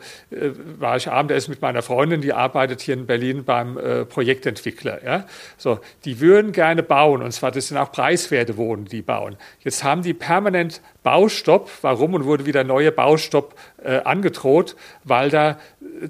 war 0.86 0.96
ich 0.96 1.10
Abendessen 1.10 1.50
mit 1.50 1.60
meiner 1.60 1.82
Freundin, 1.82 2.20
die 2.20 2.32
arbeitet 2.32 2.80
hier 2.80 2.94
in 2.94 3.06
Berlin 3.06 3.42
beim 3.44 3.76
äh, 3.76 4.04
Projektentwickler. 4.04 5.04
Ja? 5.04 5.24
So, 5.56 5.80
die 6.04 6.20
würden 6.20 6.52
gerne 6.52 6.84
bauen, 6.84 7.20
und 7.20 7.32
zwar 7.32 7.50
das 7.50 7.66
sind 7.66 7.76
auch 7.76 7.90
preiswerte 7.90 8.56
Wohnungen, 8.56 8.86
die 8.86 9.02
bauen. 9.02 9.36
Jetzt 9.64 9.82
haben 9.82 10.02
die 10.02 10.14
per 10.14 10.36
permanent 10.36 10.82
Baustopp. 11.02 11.70
Warum? 11.80 12.12
Und 12.12 12.26
wurde 12.26 12.44
wieder 12.44 12.62
neue 12.62 12.92
Baustopp 12.92 13.54
äh, 13.82 14.00
angedroht, 14.04 14.76
weil 15.02 15.30
da 15.30 15.58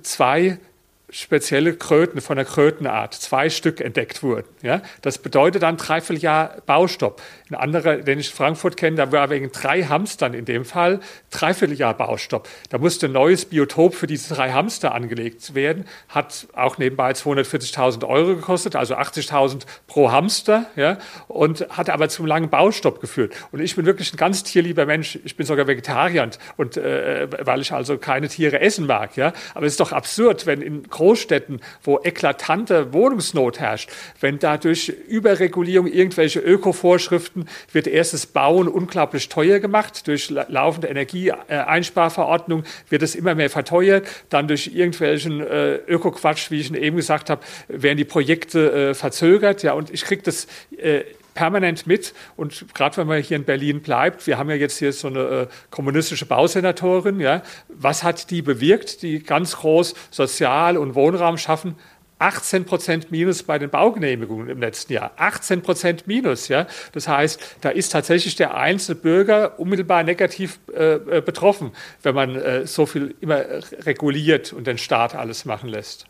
zwei 0.02 0.58
spezielle 1.08 1.74
Kröten 1.74 2.20
von 2.20 2.36
der 2.36 2.44
Krötenart, 2.44 3.14
zwei 3.14 3.48
Stück 3.48 3.80
entdeckt 3.80 4.24
wurden. 4.24 4.48
Ja? 4.62 4.82
Das 5.02 5.18
bedeutet 5.18 5.62
dann 5.62 5.76
dreiviertel 5.76 6.20
Jahr 6.20 6.56
Baustopp. 6.66 7.22
Ein 7.48 7.54
anderer, 7.54 7.98
den 7.98 8.18
ich 8.18 8.30
in 8.30 8.36
Frankfurt 8.36 8.76
kenne, 8.76 8.96
da 8.96 9.12
war 9.12 9.30
wegen 9.30 9.52
drei 9.52 9.84
Hamstern 9.84 10.34
in 10.34 10.44
dem 10.44 10.64
Fall 10.64 10.98
dreiviertel 11.30 11.76
Jahr 11.76 11.94
Baustopp. 11.94 12.48
Da 12.70 12.78
musste 12.78 13.06
ein 13.06 13.12
neues 13.12 13.44
Biotop 13.44 13.94
für 13.94 14.08
diese 14.08 14.34
drei 14.34 14.50
Hamster 14.50 14.94
angelegt 14.94 15.54
werden, 15.54 15.84
hat 16.08 16.48
auch 16.54 16.78
nebenbei 16.78 17.12
240.000 17.12 18.04
Euro 18.06 18.34
gekostet, 18.34 18.74
also 18.74 18.96
80.000 18.96 19.62
pro 19.86 20.10
Hamster, 20.10 20.66
ja? 20.74 20.98
und 21.28 21.68
hat 21.70 21.88
aber 21.88 22.08
zum 22.08 22.26
langen 22.26 22.50
Baustopp 22.50 23.00
geführt. 23.00 23.32
Und 23.52 23.60
ich 23.60 23.76
bin 23.76 23.86
wirklich 23.86 24.12
ein 24.12 24.16
ganz 24.16 24.42
tierlieber 24.42 24.86
Mensch. 24.86 25.20
Ich 25.24 25.36
bin 25.36 25.46
sogar 25.46 25.68
Vegetarier 25.68 26.28
und, 26.56 26.76
äh, 26.76 27.28
weil 27.46 27.60
ich 27.60 27.72
also 27.72 27.96
keine 27.96 28.28
Tiere 28.28 28.60
essen 28.60 28.86
mag. 28.86 29.16
Ja? 29.16 29.32
Aber 29.54 29.66
es 29.66 29.74
ist 29.74 29.80
doch 29.80 29.92
absurd, 29.92 30.46
wenn 30.46 30.62
in 30.62 30.88
Großstädten, 31.06 31.60
wo 31.84 32.00
eklatante 32.02 32.92
Wohnungsnot 32.92 33.60
herrscht, 33.60 33.90
wenn 34.20 34.40
dadurch 34.40 34.88
Überregulierung 34.88 35.86
irgendwelche 35.86 36.40
Ökovorschriften 36.40 37.48
wird 37.72 37.86
erstes 37.86 38.26
Bauen 38.26 38.66
unglaublich 38.66 39.28
teuer 39.28 39.60
gemacht. 39.60 40.08
Durch 40.08 40.30
laufende 40.30 40.88
Energieeinsparverordnung 40.88 42.64
wird 42.88 43.02
es 43.02 43.14
immer 43.14 43.36
mehr 43.36 43.50
verteuert. 43.50 44.08
Dann 44.30 44.48
durch 44.48 44.72
irgendwelchen 44.74 45.40
äh, 45.40 45.76
Ökoquatsch, 45.76 46.50
wie 46.50 46.58
ich 46.58 46.74
eben 46.74 46.96
gesagt 46.96 47.30
habe, 47.30 47.40
werden 47.68 47.98
die 47.98 48.04
Projekte 48.04 48.90
äh, 48.90 48.94
verzögert. 48.94 49.62
Ja, 49.62 49.74
und 49.74 49.90
ich 49.90 50.02
kriege 50.02 50.22
das 50.22 50.48
äh, 50.76 51.04
permanent 51.36 51.86
mit. 51.86 52.14
Und 52.36 52.74
gerade 52.74 52.96
wenn 52.96 53.06
man 53.06 53.22
hier 53.22 53.36
in 53.36 53.44
Berlin 53.44 53.80
bleibt, 53.80 54.26
wir 54.26 54.38
haben 54.38 54.50
ja 54.50 54.56
jetzt 54.56 54.78
hier 54.78 54.92
so 54.92 55.06
eine 55.06 55.20
äh, 55.20 55.46
kommunistische 55.70 56.26
Bausenatorin, 56.26 57.20
ja, 57.20 57.42
was 57.68 58.02
hat 58.02 58.30
die 58.30 58.42
bewirkt, 58.42 59.02
die 59.02 59.22
ganz 59.22 59.56
groß 59.58 59.94
Sozial- 60.10 60.76
und 60.76 60.96
Wohnraum 60.96 61.38
schaffen? 61.38 61.76
18 62.18 62.64
Prozent 62.64 63.10
Minus 63.10 63.42
bei 63.42 63.58
den 63.58 63.68
Baugenehmigungen 63.68 64.48
im 64.48 64.58
letzten 64.58 64.94
Jahr. 64.94 65.12
18 65.16 65.60
Prozent 65.60 66.06
Minus, 66.06 66.48
ja. 66.48 66.66
Das 66.92 67.08
heißt, 67.08 67.58
da 67.60 67.68
ist 67.68 67.90
tatsächlich 67.90 68.36
der 68.36 68.56
einzelne 68.56 68.96
Bürger 68.96 69.60
unmittelbar 69.60 70.02
negativ 70.02 70.58
äh, 70.74 70.94
äh 70.94 71.20
betroffen, 71.20 71.72
wenn 72.02 72.14
man 72.14 72.36
äh, 72.36 72.66
so 72.66 72.86
viel 72.86 73.14
immer 73.20 73.44
reguliert 73.84 74.54
und 74.54 74.66
den 74.66 74.78
Staat 74.78 75.14
alles 75.14 75.44
machen 75.44 75.68
lässt. 75.68 76.06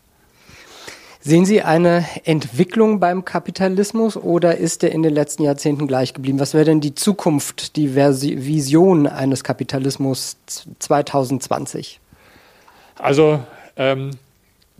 Sehen 1.19 1.45
Sie 1.45 1.61
eine 1.61 2.05
Entwicklung 2.25 2.99
beim 2.99 3.25
Kapitalismus 3.25 4.15
oder 4.15 4.57
ist 4.57 4.83
er 4.83 4.91
in 4.91 5.03
den 5.03 5.13
letzten 5.13 5.43
Jahrzehnten 5.43 5.87
gleich 5.87 6.13
geblieben? 6.13 6.39
Was 6.39 6.53
wäre 6.53 6.65
denn 6.65 6.79
die 6.79 6.95
Zukunft, 6.95 7.75
die 7.75 7.95
Vision 7.95 9.07
eines 9.07 9.43
Kapitalismus 9.43 10.37
2020? 10.79 11.99
Also 12.99 13.39
ähm, 13.75 14.11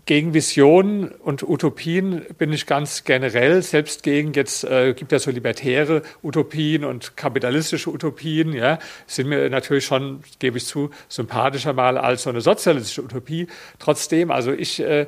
gegen 0.07 0.33
Visionen 0.33 1.09
und 1.09 1.43
Utopien 1.43 2.25
bin 2.37 2.53
ich 2.53 2.65
ganz 2.65 3.03
generell, 3.03 3.61
selbst 3.61 4.03
gegen, 4.03 4.31
jetzt 4.31 4.63
äh, 4.63 4.93
gibt 4.93 5.11
ja 5.11 5.19
so 5.19 5.31
libertäre 5.31 6.01
Utopien 6.23 6.85
und 6.85 7.17
kapitalistische 7.17 7.89
Utopien, 7.89 8.53
ja, 8.53 8.79
sind 9.05 9.27
mir 9.27 9.49
natürlich 9.49 9.83
schon, 9.85 10.21
gebe 10.39 10.57
ich 10.57 10.65
zu, 10.65 10.91
sympathischer 11.09 11.73
mal 11.73 11.97
als 11.97 12.23
so 12.23 12.29
eine 12.29 12.39
sozialistische 12.39 13.03
Utopie. 13.03 13.47
Trotzdem, 13.79 14.31
also 14.31 14.53
ich 14.53 14.79
äh, 14.79 15.07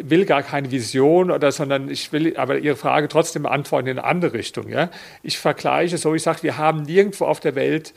will 0.00 0.24
gar 0.24 0.42
keine 0.42 0.70
Vision 0.70 1.30
oder, 1.30 1.52
sondern 1.52 1.90
ich 1.90 2.10
will 2.12 2.34
aber 2.38 2.58
Ihre 2.58 2.76
Frage 2.76 3.08
trotzdem 3.08 3.42
beantworten 3.42 3.88
in 3.88 3.98
eine 3.98 4.08
andere 4.08 4.32
Richtung, 4.32 4.70
ja. 4.70 4.90
Ich 5.22 5.38
vergleiche 5.38 5.98
so, 5.98 6.14
ich 6.14 6.22
sage, 6.22 6.42
wir 6.42 6.56
haben 6.56 6.84
nirgendwo 6.84 7.26
auf 7.26 7.40
der 7.40 7.54
Welt 7.54 7.92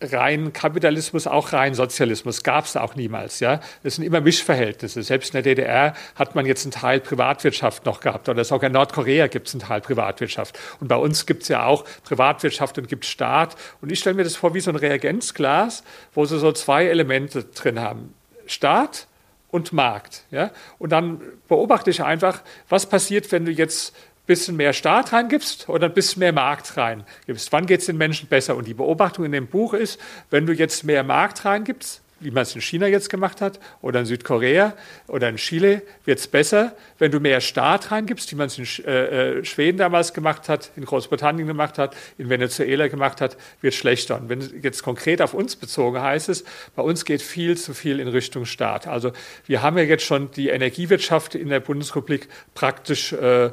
rein 0.00 0.52
Kapitalismus, 0.52 1.26
auch 1.26 1.52
rein 1.52 1.74
Sozialismus 1.74 2.42
gab 2.42 2.64
es 2.64 2.76
auch 2.76 2.94
niemals. 2.94 3.40
Ja, 3.40 3.60
das 3.82 3.96
sind 3.96 4.04
immer 4.04 4.20
Mischverhältnisse. 4.20 5.02
Selbst 5.02 5.34
in 5.34 5.42
der 5.42 5.54
DDR 5.54 5.94
hat 6.14 6.34
man 6.34 6.46
jetzt 6.46 6.64
einen 6.64 6.72
Teil 6.72 7.00
Privatwirtschaft 7.00 7.86
noch 7.86 8.00
gehabt 8.00 8.28
oder 8.28 8.44
sogar 8.44 8.68
in 8.68 8.74
Nordkorea 8.74 9.28
gibt 9.28 9.48
es 9.48 9.54
einen 9.54 9.62
Teil 9.62 9.80
Privatwirtschaft. 9.80 10.58
Und 10.80 10.88
bei 10.88 10.96
uns 10.96 11.26
gibt 11.26 11.42
es 11.42 11.48
ja 11.48 11.64
auch 11.64 11.84
Privatwirtschaft 12.04 12.78
und 12.78 12.88
gibt 12.88 13.04
Staat. 13.04 13.56
Und 13.80 13.90
ich 13.92 14.00
stelle 14.00 14.16
mir 14.16 14.24
das 14.24 14.36
vor 14.36 14.54
wie 14.54 14.60
so 14.60 14.70
ein 14.70 14.76
Reagenzglas, 14.76 15.84
wo 16.14 16.24
sie 16.24 16.38
so 16.38 16.52
zwei 16.52 16.86
Elemente 16.86 17.44
drin 17.44 17.80
haben: 17.80 18.14
Staat 18.46 19.06
und 19.50 19.72
Markt. 19.72 20.24
Ja, 20.30 20.50
und 20.78 20.90
dann 20.90 21.20
beobachte 21.48 21.90
ich 21.90 22.02
einfach, 22.02 22.42
was 22.68 22.86
passiert, 22.86 23.30
wenn 23.32 23.44
du 23.44 23.52
jetzt 23.52 23.94
bisschen 24.26 24.56
mehr 24.56 24.72
Staat 24.72 25.12
reingibst 25.12 25.68
oder 25.68 25.86
ein 25.86 25.94
bisschen 25.94 26.20
mehr 26.20 26.32
Markt 26.32 26.76
reingibst. 26.76 27.52
Wann 27.52 27.66
geht 27.66 27.80
es 27.80 27.86
den 27.86 27.96
Menschen 27.96 28.28
besser? 28.28 28.56
Und 28.56 28.66
die 28.66 28.74
Beobachtung 28.74 29.24
in 29.24 29.32
dem 29.32 29.46
Buch 29.46 29.74
ist, 29.74 30.00
wenn 30.30 30.46
du 30.46 30.52
jetzt 30.52 30.84
mehr 30.84 31.02
Markt 31.02 31.44
reingibst, 31.44 32.03
wie 32.24 32.30
man 32.30 32.42
es 32.42 32.54
in 32.54 32.60
China 32.60 32.86
jetzt 32.86 33.10
gemacht 33.10 33.40
hat 33.40 33.60
oder 33.82 34.00
in 34.00 34.06
Südkorea 34.06 34.74
oder 35.06 35.28
in 35.28 35.36
Chile, 35.36 35.82
wird 36.04 36.18
es 36.18 36.26
besser. 36.26 36.74
Wenn 36.98 37.10
du 37.10 37.20
mehr 37.20 37.40
Staat 37.40 37.90
reingibst, 37.90 38.32
wie 38.32 38.36
man 38.36 38.46
es 38.46 38.58
in 38.58 38.86
äh, 38.86 39.38
äh, 39.38 39.44
Schweden 39.44 39.78
damals 39.78 40.14
gemacht 40.14 40.48
hat, 40.48 40.70
in 40.76 40.84
Großbritannien 40.84 41.46
gemacht 41.46 41.78
hat, 41.78 41.94
in 42.18 42.30
Venezuela 42.30 42.88
gemacht 42.88 43.20
hat, 43.20 43.36
wird 43.60 43.74
schlechter. 43.74 44.16
Und 44.16 44.28
wenn 44.28 44.40
es 44.40 44.50
jetzt 44.62 44.82
konkret 44.82 45.20
auf 45.20 45.34
uns 45.34 45.56
bezogen 45.56 46.00
heißt 46.00 46.30
es, 46.30 46.44
bei 46.74 46.82
uns 46.82 47.04
geht 47.04 47.20
viel 47.20 47.56
zu 47.56 47.74
viel 47.74 48.00
in 48.00 48.08
Richtung 48.08 48.46
Staat. 48.46 48.86
Also 48.86 49.12
wir 49.46 49.62
haben 49.62 49.76
ja 49.76 49.84
jetzt 49.84 50.04
schon 50.04 50.30
die 50.30 50.48
Energiewirtschaft 50.48 51.34
in 51.34 51.50
der 51.50 51.60
Bundesrepublik 51.60 52.28
praktisch 52.54 53.12
äh, 53.12 53.50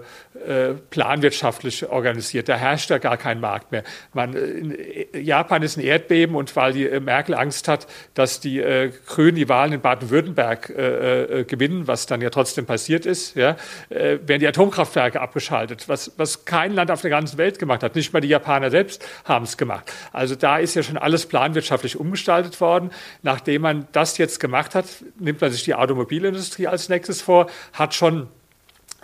äh, 0.48 0.74
planwirtschaftlich 0.90 1.90
organisiert. 1.90 2.48
Da 2.48 2.56
herrscht 2.56 2.90
ja 2.90 2.98
gar 2.98 3.18
kein 3.18 3.40
Markt 3.40 3.72
mehr. 3.72 3.84
Man, 4.14 4.36
äh, 4.36 5.20
Japan 5.20 5.62
ist 5.62 5.78
ein 5.78 5.84
Erdbeben 5.84 6.36
und 6.36 6.56
weil 6.56 6.74
die 6.74 6.88
äh, 6.88 7.00
Merkel 7.00 7.36
Angst 7.36 7.68
hat, 7.68 7.88
dass 8.14 8.40
die 8.40 8.61
äh, 8.62 8.92
Grünen 9.08 9.36
die 9.36 9.50
Wahlen 9.50 9.74
in 9.74 9.82
Baden-Württemberg 9.82 10.70
äh, 10.70 11.40
äh, 11.40 11.44
gewinnen, 11.44 11.88
was 11.88 12.06
dann 12.06 12.22
ja 12.22 12.30
trotzdem 12.30 12.66
passiert 12.66 13.06
ist, 13.06 13.36
ja, 13.36 13.58
äh, 13.90 14.20
werden 14.26 14.40
die 14.40 14.48
Atomkraftwerke 14.48 15.20
abgeschaltet, 15.20 15.90
was, 15.90 16.12
was 16.18 16.46
kein 16.46 16.74
Land 16.74 16.92
auf 16.92 17.02
der 17.02 17.10
ganzen 17.10 17.38
Welt 17.38 17.60
gemacht 17.60 17.84
hat. 17.84 17.96
Nicht 17.96 18.14
mal 18.14 18.22
die 18.22 18.28
Japaner 18.28 18.72
selbst 18.72 19.06
haben 19.26 19.46
es 19.46 19.58
gemacht. 19.58 19.92
Also 20.14 20.36
da 20.36 20.58
ist 20.58 20.76
ja 20.76 20.84
schon 20.84 20.98
alles 20.98 21.26
planwirtschaftlich 21.26 22.00
umgestaltet 22.00 22.62
worden. 22.62 22.92
Nachdem 23.24 23.64
man 23.64 23.88
das 23.92 24.18
jetzt 24.18 24.40
gemacht 24.40 24.76
hat, 24.76 24.86
nimmt 25.20 25.42
man 25.42 25.52
sich 25.52 25.64
die 25.64 25.76
Automobilindustrie 25.76 26.68
als 26.68 26.90
nächstes 26.90 27.22
vor, 27.22 27.48
hat 27.74 27.94
schon 27.94 28.28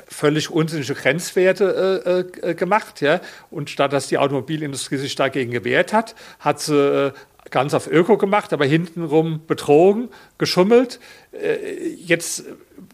völlig 0.07 0.49
unsinnige 0.49 0.93
Grenzwerte 0.93 2.31
äh, 2.41 2.49
äh, 2.49 2.53
gemacht. 2.55 3.01
Ja? 3.01 3.19
Und 3.51 3.69
statt 3.69 3.93
dass 3.93 4.07
die 4.07 4.17
Automobilindustrie 4.17 4.97
sich 4.97 5.15
dagegen 5.15 5.51
gewehrt 5.51 5.93
hat, 5.93 6.15
hat 6.39 6.59
sie 6.59 6.75
äh, 6.75 7.11
ganz 7.51 7.73
auf 7.73 7.87
Öko 7.87 8.17
gemacht, 8.17 8.53
aber 8.53 8.65
hintenrum 8.65 9.41
betrogen, 9.45 10.09
geschummelt. 10.37 10.99
Äh, 11.31 11.89
jetzt 11.95 12.45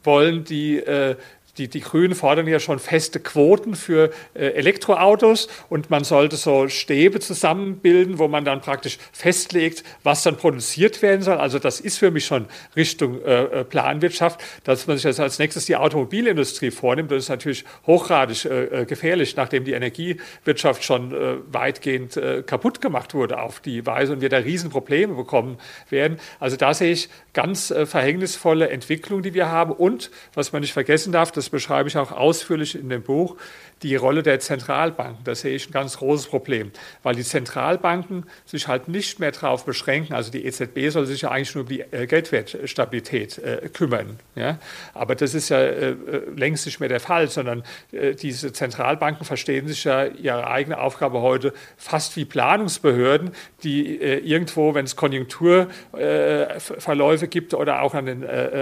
wollen 0.04 0.44
die, 0.44 0.78
äh, 0.78 1.16
die, 1.58 1.68
die 1.68 1.82
Grünen 1.82 2.16
fordern 2.16 2.48
ja 2.48 2.60
schon 2.60 2.80
feste 2.80 3.20
Quoten 3.20 3.76
für 3.76 4.12
äh, 4.34 4.48
Elektroautos 4.48 5.48
und 5.70 5.92
man 5.92 6.04
sollte 6.04 6.36
so 6.36 6.68
Stäbe 6.68 7.20
zusammenbilden, 7.20 8.18
wo 8.18 8.28
man 8.28 8.44
dann 8.44 8.62
praktisch 8.62 8.98
festlegt, 9.12 9.84
was 10.02 10.24
dann 10.24 10.36
produziert 10.38 11.04
werden 11.04 11.22
soll. 11.22 11.38
Also 11.38 11.60
das 11.60 11.80
ist 11.80 12.00
für 12.00 12.10
mich 12.10 12.26
schon 12.26 12.48
Richtung 12.76 13.22
äh, 13.24 13.44
äh 13.44 13.64
Planwirtschaft, 13.64 14.42
dass 14.64 14.88
man 14.88 14.98
sich 14.98 15.04
jetzt 15.04 15.20
als 15.20 15.38
nächstes 15.38 15.66
die 15.66 15.76
Automobilindustrie 15.76 16.72
vornimmt. 16.72 17.12
Das 17.12 17.24
ist 17.24 17.30
natürlich 17.30 17.66
hochgradig 17.86 18.46
äh, 18.46 18.82
äh 18.82 18.86
gefährlich, 18.86 19.36
nachdem 19.36 19.64
die 19.64 19.74
Energiewirtschaft 19.74 20.84
schon 20.84 21.14
äh, 21.14 21.36
weitgehend 21.52 22.20
kaputt 22.48 22.82
gemacht 22.82 23.14
wurde 23.14 23.40
auf 23.40 23.60
die 23.60 23.86
Weise 23.86 24.14
und 24.14 24.22
wir 24.22 24.30
da 24.30 24.38
Riesenprobleme 24.38 25.14
bekommen 25.14 25.58
werden. 25.90 26.20
Also 26.40 26.58
da 26.58 26.74
sehe 26.74 26.92
ich 26.92 27.10
ganz 27.34 27.74
verhängnisvolle 27.86 28.70
Entwicklung, 28.70 29.22
die 29.22 29.34
wir 29.34 29.50
haben 29.50 29.72
und 29.72 30.12
was 30.34 30.52
man 30.52 30.62
nicht 30.62 30.74
vergessen 30.74 31.12
darf, 31.12 31.32
das 31.32 31.43
beschreibe 31.50 31.90
ich 31.90 31.98
auch 31.98 32.12
ausführlich 32.12 32.76
in 32.76 32.90
dem 32.90 33.04
Buch, 33.04 33.38
die 33.84 33.96
Rolle 33.96 34.24
der 34.24 34.40
Zentralbanken. 34.40 35.24
Da 35.26 35.36
sehe 35.36 35.56
ich 35.56 35.70
ein 35.70 35.72
ganz 35.72 35.98
großes 35.98 36.26
Problem, 36.28 36.72
weil 37.04 37.14
die 37.16 37.24
Zentralbanken 37.24 38.26
sich 38.46 38.68
halt 38.68 38.88
nicht 38.88 39.20
mehr 39.20 39.32
darauf 39.32 39.66
beschränken. 39.66 40.14
Also 40.14 40.32
die 40.32 40.46
EZB 40.46 40.90
soll 40.90 41.06
sich 41.06 41.22
ja 41.22 41.30
eigentlich 41.32 41.54
nur 41.54 41.66
um 41.66 41.70
die 41.70 41.82
äh, 41.82 42.08
Geldwertstabilität 42.08 43.38
äh, 43.40 43.68
kümmern. 43.70 44.20
Ja? 44.36 44.58
Aber 44.94 45.16
das 45.16 45.34
ist 45.34 45.50
ja 45.50 45.60
äh, 45.60 45.90
äh, 45.92 45.96
längst 46.36 46.66
nicht 46.66 46.80
mehr 46.80 46.88
der 46.90 47.02
Fall, 47.02 47.28
sondern 47.28 47.64
äh, 47.92 48.16
diese 48.16 48.54
Zentralbanken 48.54 49.26
verstehen 49.26 49.68
sich 49.68 49.84
ja 49.84 50.06
ihre 50.06 50.48
eigene 50.48 50.80
Aufgabe 50.80 51.22
heute 51.22 51.54
fast 51.78 52.16
wie 52.16 52.24
Planungsbehörden, 52.26 53.32
die 53.64 54.02
äh, 54.02 54.20
irgendwo, 54.20 54.74
wenn 54.74 54.86
es 54.86 54.96
Konjunkturverläufe 54.96 57.28
gibt 57.28 57.54
oder 57.54 57.82
auch 57.82 57.94
an 57.94 58.06
den 58.06 58.22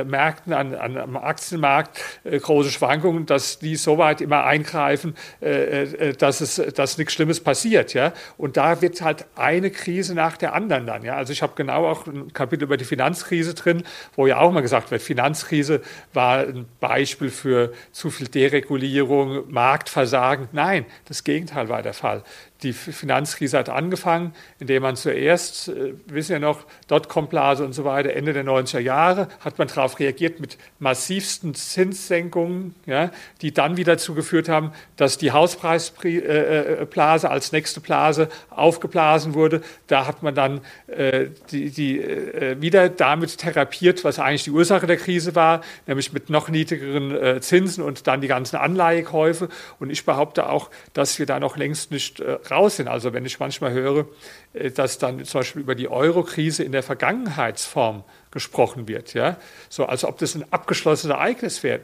Märkten, 0.09 0.53
an, 0.53 0.73
an, 0.73 0.97
am 0.97 1.15
Aktienmarkt 1.17 2.00
große 2.23 2.70
Schwankungen, 2.71 3.25
dass 3.25 3.59
die 3.59 3.75
soweit 3.75 4.21
immer 4.21 4.43
eingreifen, 4.43 5.15
äh, 5.41 5.83
äh, 5.83 6.13
dass, 6.13 6.41
es, 6.41 6.55
dass 6.75 6.97
nichts 6.97 7.13
Schlimmes 7.13 7.39
passiert. 7.39 7.93
Ja? 7.93 8.13
Und 8.37 8.57
da 8.57 8.81
wird 8.81 9.01
halt 9.01 9.25
eine 9.35 9.71
Krise 9.71 10.15
nach 10.15 10.37
der 10.37 10.53
anderen 10.53 10.85
dann. 10.85 11.03
Ja? 11.03 11.15
Also 11.15 11.33
ich 11.33 11.41
habe 11.41 11.53
genau 11.55 11.87
auch 11.87 12.07
ein 12.07 12.33
Kapitel 12.33 12.63
über 12.63 12.77
die 12.77 12.85
Finanzkrise 12.85 13.53
drin, 13.53 13.83
wo 14.15 14.27
ja 14.27 14.39
auch 14.39 14.51
mal 14.51 14.61
gesagt 14.61 14.91
wird, 14.91 15.01
Finanzkrise 15.01 15.81
war 16.13 16.39
ein 16.39 16.65
Beispiel 16.79 17.29
für 17.29 17.73
zu 17.91 18.09
viel 18.09 18.27
Deregulierung, 18.27 19.51
Marktversagen. 19.51 20.49
Nein, 20.51 20.85
das 21.05 21.23
Gegenteil 21.23 21.69
war 21.69 21.81
der 21.81 21.93
Fall. 21.93 22.23
Die 22.63 22.73
Finanzkrise 22.73 23.57
hat 23.57 23.69
angefangen, 23.69 24.35
indem 24.59 24.83
man 24.83 24.95
zuerst, 24.95 25.69
äh, 25.69 25.93
wissen 26.05 26.33
ja 26.33 26.39
noch, 26.39 26.65
Dotcom-Blase 26.87 27.65
und 27.65 27.73
so 27.73 27.85
weiter, 27.85 28.13
Ende 28.13 28.33
der 28.33 28.45
90er 28.45 28.79
Jahre, 28.79 29.29
hat 29.39 29.57
man 29.57 29.67
darauf 29.67 29.99
reagiert 29.99 30.39
mit 30.39 30.59
massivsten 30.77 31.55
Zinssenkungen, 31.55 32.61
ja, 32.86 33.12
die 33.41 33.53
dann 33.53 33.77
wieder 33.77 33.94
dazu 33.94 34.13
geführt 34.13 34.50
haben, 34.50 34.72
dass 34.96 35.18
die 35.18 35.32
Hauspreisblase 35.32 37.27
äh, 37.27 37.27
äh, 37.27 37.32
als 37.32 37.51
nächste 37.51 37.80
Blase 37.80 38.30
aufgeblasen 38.50 39.34
wurde. 39.34 39.62
Da 39.88 40.08
hat 40.08 40.24
man 40.24 40.36
dann 40.36 40.62
äh, 40.88 41.27
die, 41.51 41.70
die 41.70 42.00
äh, 42.00 42.62
wieder 42.62 42.89
damit 42.89 43.38
therapiert, 43.38 44.03
was 44.03 44.20
eigentlich 44.20 44.44
die 44.44 44.51
Ursache 44.51 44.88
der 44.88 44.98
Krise 44.98 45.36
war, 45.36 45.62
nämlich 45.88 46.13
mit 46.13 46.30
noch 46.30 46.50
niedrigeren 46.50 47.12
äh, 47.12 47.41
Zinsen 47.41 47.84
und 47.84 48.08
dann 48.08 48.22
die 48.22 48.27
ganzen 48.27 48.58
Anleihekäufe. 48.58 49.50
Und 49.80 49.89
ich 49.89 50.06
behaupte 50.06 50.50
auch, 50.50 50.70
dass 50.94 51.20
wir 51.20 51.25
da 51.25 51.39
noch 51.39 51.58
längst 51.58 51.91
nicht 51.91 52.22
raus 52.50 52.77
sind. 52.77 52.88
Also 52.88 53.13
wenn 53.13 53.25
ich 53.25 53.39
manchmal 53.39 53.72
höre, 53.74 54.06
äh, 54.53 54.72
dass 54.72 54.98
dann 54.98 55.24
zum 55.25 55.39
Beispiel 55.39 55.62
über 55.62 55.75
die 55.75 55.88
Euro-Krise 55.88 56.63
in 56.63 56.72
der 56.72 56.84
Vergangenheitsform 56.84 58.03
gesprochen 58.32 58.88
wird, 58.88 59.13
ja, 59.13 59.38
so 59.70 59.86
als 59.86 60.06
ob 60.06 60.18
das 60.18 60.36
ein 60.36 60.46
abgeschlossenes 60.51 61.15
Ereignis 61.15 61.63
wäre 61.63 61.82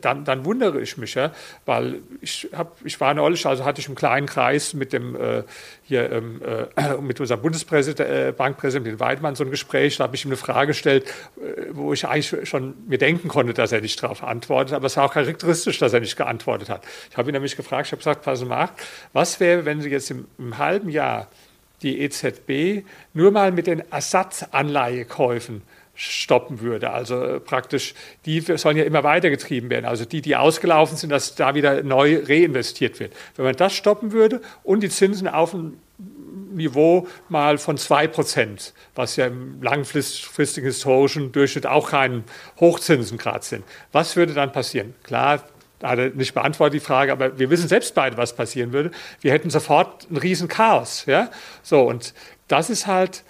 dann, 0.00 0.24
dann 0.24 0.44
wundere 0.44 0.80
ich 0.80 0.96
mich, 0.96 1.14
ja, 1.14 1.32
weil 1.64 2.00
ich, 2.20 2.48
hab, 2.52 2.76
ich 2.84 3.00
war 3.00 3.14
neulich, 3.14 3.46
also 3.46 3.64
hatte 3.64 3.80
ich 3.80 3.88
im 3.88 3.94
kleinen 3.94 4.26
Kreis 4.26 4.74
mit 4.74 4.92
dem 4.92 5.16
äh, 5.16 5.42
hier 5.82 6.10
ähm, 6.10 6.40
äh, 6.42 6.96
mit 7.00 7.20
unserem 7.20 7.42
Bundespräsident, 7.42 8.00
äh, 8.00 8.38
Weidmann 8.38 9.34
so 9.34 9.44
ein 9.44 9.50
Gespräch, 9.50 9.96
da 9.96 10.04
habe 10.04 10.16
ich 10.16 10.24
ihm 10.24 10.30
eine 10.30 10.36
Frage 10.36 10.68
gestellt, 10.68 11.06
äh, 11.36 11.66
wo 11.72 11.92
ich 11.92 12.06
eigentlich 12.06 12.48
schon 12.48 12.74
mir 12.86 12.98
denken 12.98 13.28
konnte, 13.28 13.54
dass 13.54 13.72
er 13.72 13.80
nicht 13.80 14.02
darauf 14.02 14.22
antwortet, 14.22 14.74
aber 14.74 14.86
es 14.86 14.96
war 14.96 15.04
auch 15.04 15.12
charakteristisch, 15.12 15.78
dass 15.78 15.92
er 15.92 16.00
nicht 16.00 16.16
geantwortet 16.16 16.68
hat. 16.68 16.82
Ich 17.10 17.16
habe 17.16 17.30
ihn 17.30 17.34
nämlich 17.34 17.56
gefragt, 17.56 17.86
ich 17.86 17.92
habe 17.92 18.00
gesagt, 18.00 18.22
pass 18.22 18.44
mal, 18.44 18.70
was 19.12 19.40
wäre, 19.40 19.64
wenn 19.64 19.80
Sie 19.80 19.90
jetzt 19.90 20.10
im, 20.10 20.26
im 20.38 20.58
halben 20.58 20.88
Jahr 20.88 21.28
die 21.82 22.00
EZB 22.00 22.86
nur 23.12 23.30
mal 23.30 23.52
mit 23.52 23.66
den 23.66 23.82
Ersatzanleihekäufen 23.90 25.62
stoppen 25.96 26.60
würde. 26.60 26.90
Also 26.90 27.22
äh, 27.22 27.40
praktisch, 27.40 27.94
die 28.26 28.40
sollen 28.40 28.76
ja 28.76 28.84
immer 28.84 29.02
weitergetrieben 29.02 29.70
werden. 29.70 29.86
Also 29.86 30.04
die, 30.04 30.20
die 30.20 30.36
ausgelaufen 30.36 30.96
sind, 30.96 31.10
dass 31.10 31.34
da 31.34 31.54
wieder 31.54 31.82
neu 31.82 32.22
reinvestiert 32.22 33.00
wird. 33.00 33.14
Wenn 33.34 33.46
man 33.46 33.56
das 33.56 33.72
stoppen 33.72 34.12
würde 34.12 34.40
und 34.62 34.82
die 34.82 34.90
Zinsen 34.90 35.26
auf 35.26 35.54
ein 35.54 35.80
Niveau 36.52 37.08
mal 37.28 37.58
von 37.58 37.76
zwei 37.76 38.06
Prozent, 38.06 38.72
was 38.94 39.16
ja 39.16 39.26
im 39.26 39.62
langfristigen 39.62 40.66
historischen 40.66 41.32
Durchschnitt 41.32 41.66
auch 41.66 41.90
kein 41.90 42.24
Hochzinsengrad 42.60 43.44
sind. 43.44 43.64
Was 43.92 44.16
würde 44.16 44.34
dann 44.34 44.52
passieren? 44.52 44.94
Klar, 45.02 45.44
hat 45.82 45.98
er 45.98 46.10
nicht 46.10 46.34
beantwortet 46.34 46.74
die 46.74 46.84
Frage, 46.84 47.12
aber 47.12 47.38
wir 47.38 47.50
wissen 47.50 47.68
selbst 47.68 47.94
beide, 47.94 48.16
was 48.16 48.34
passieren 48.34 48.72
würde. 48.72 48.90
Wir 49.20 49.32
hätten 49.32 49.50
sofort 49.50 50.10
ein 50.10 50.16
Riesenchaos. 50.16 51.04
Ja? 51.06 51.30
So, 51.62 51.82
und 51.82 52.14
das 52.48 52.70
ist 52.70 52.86
halt 52.86 53.24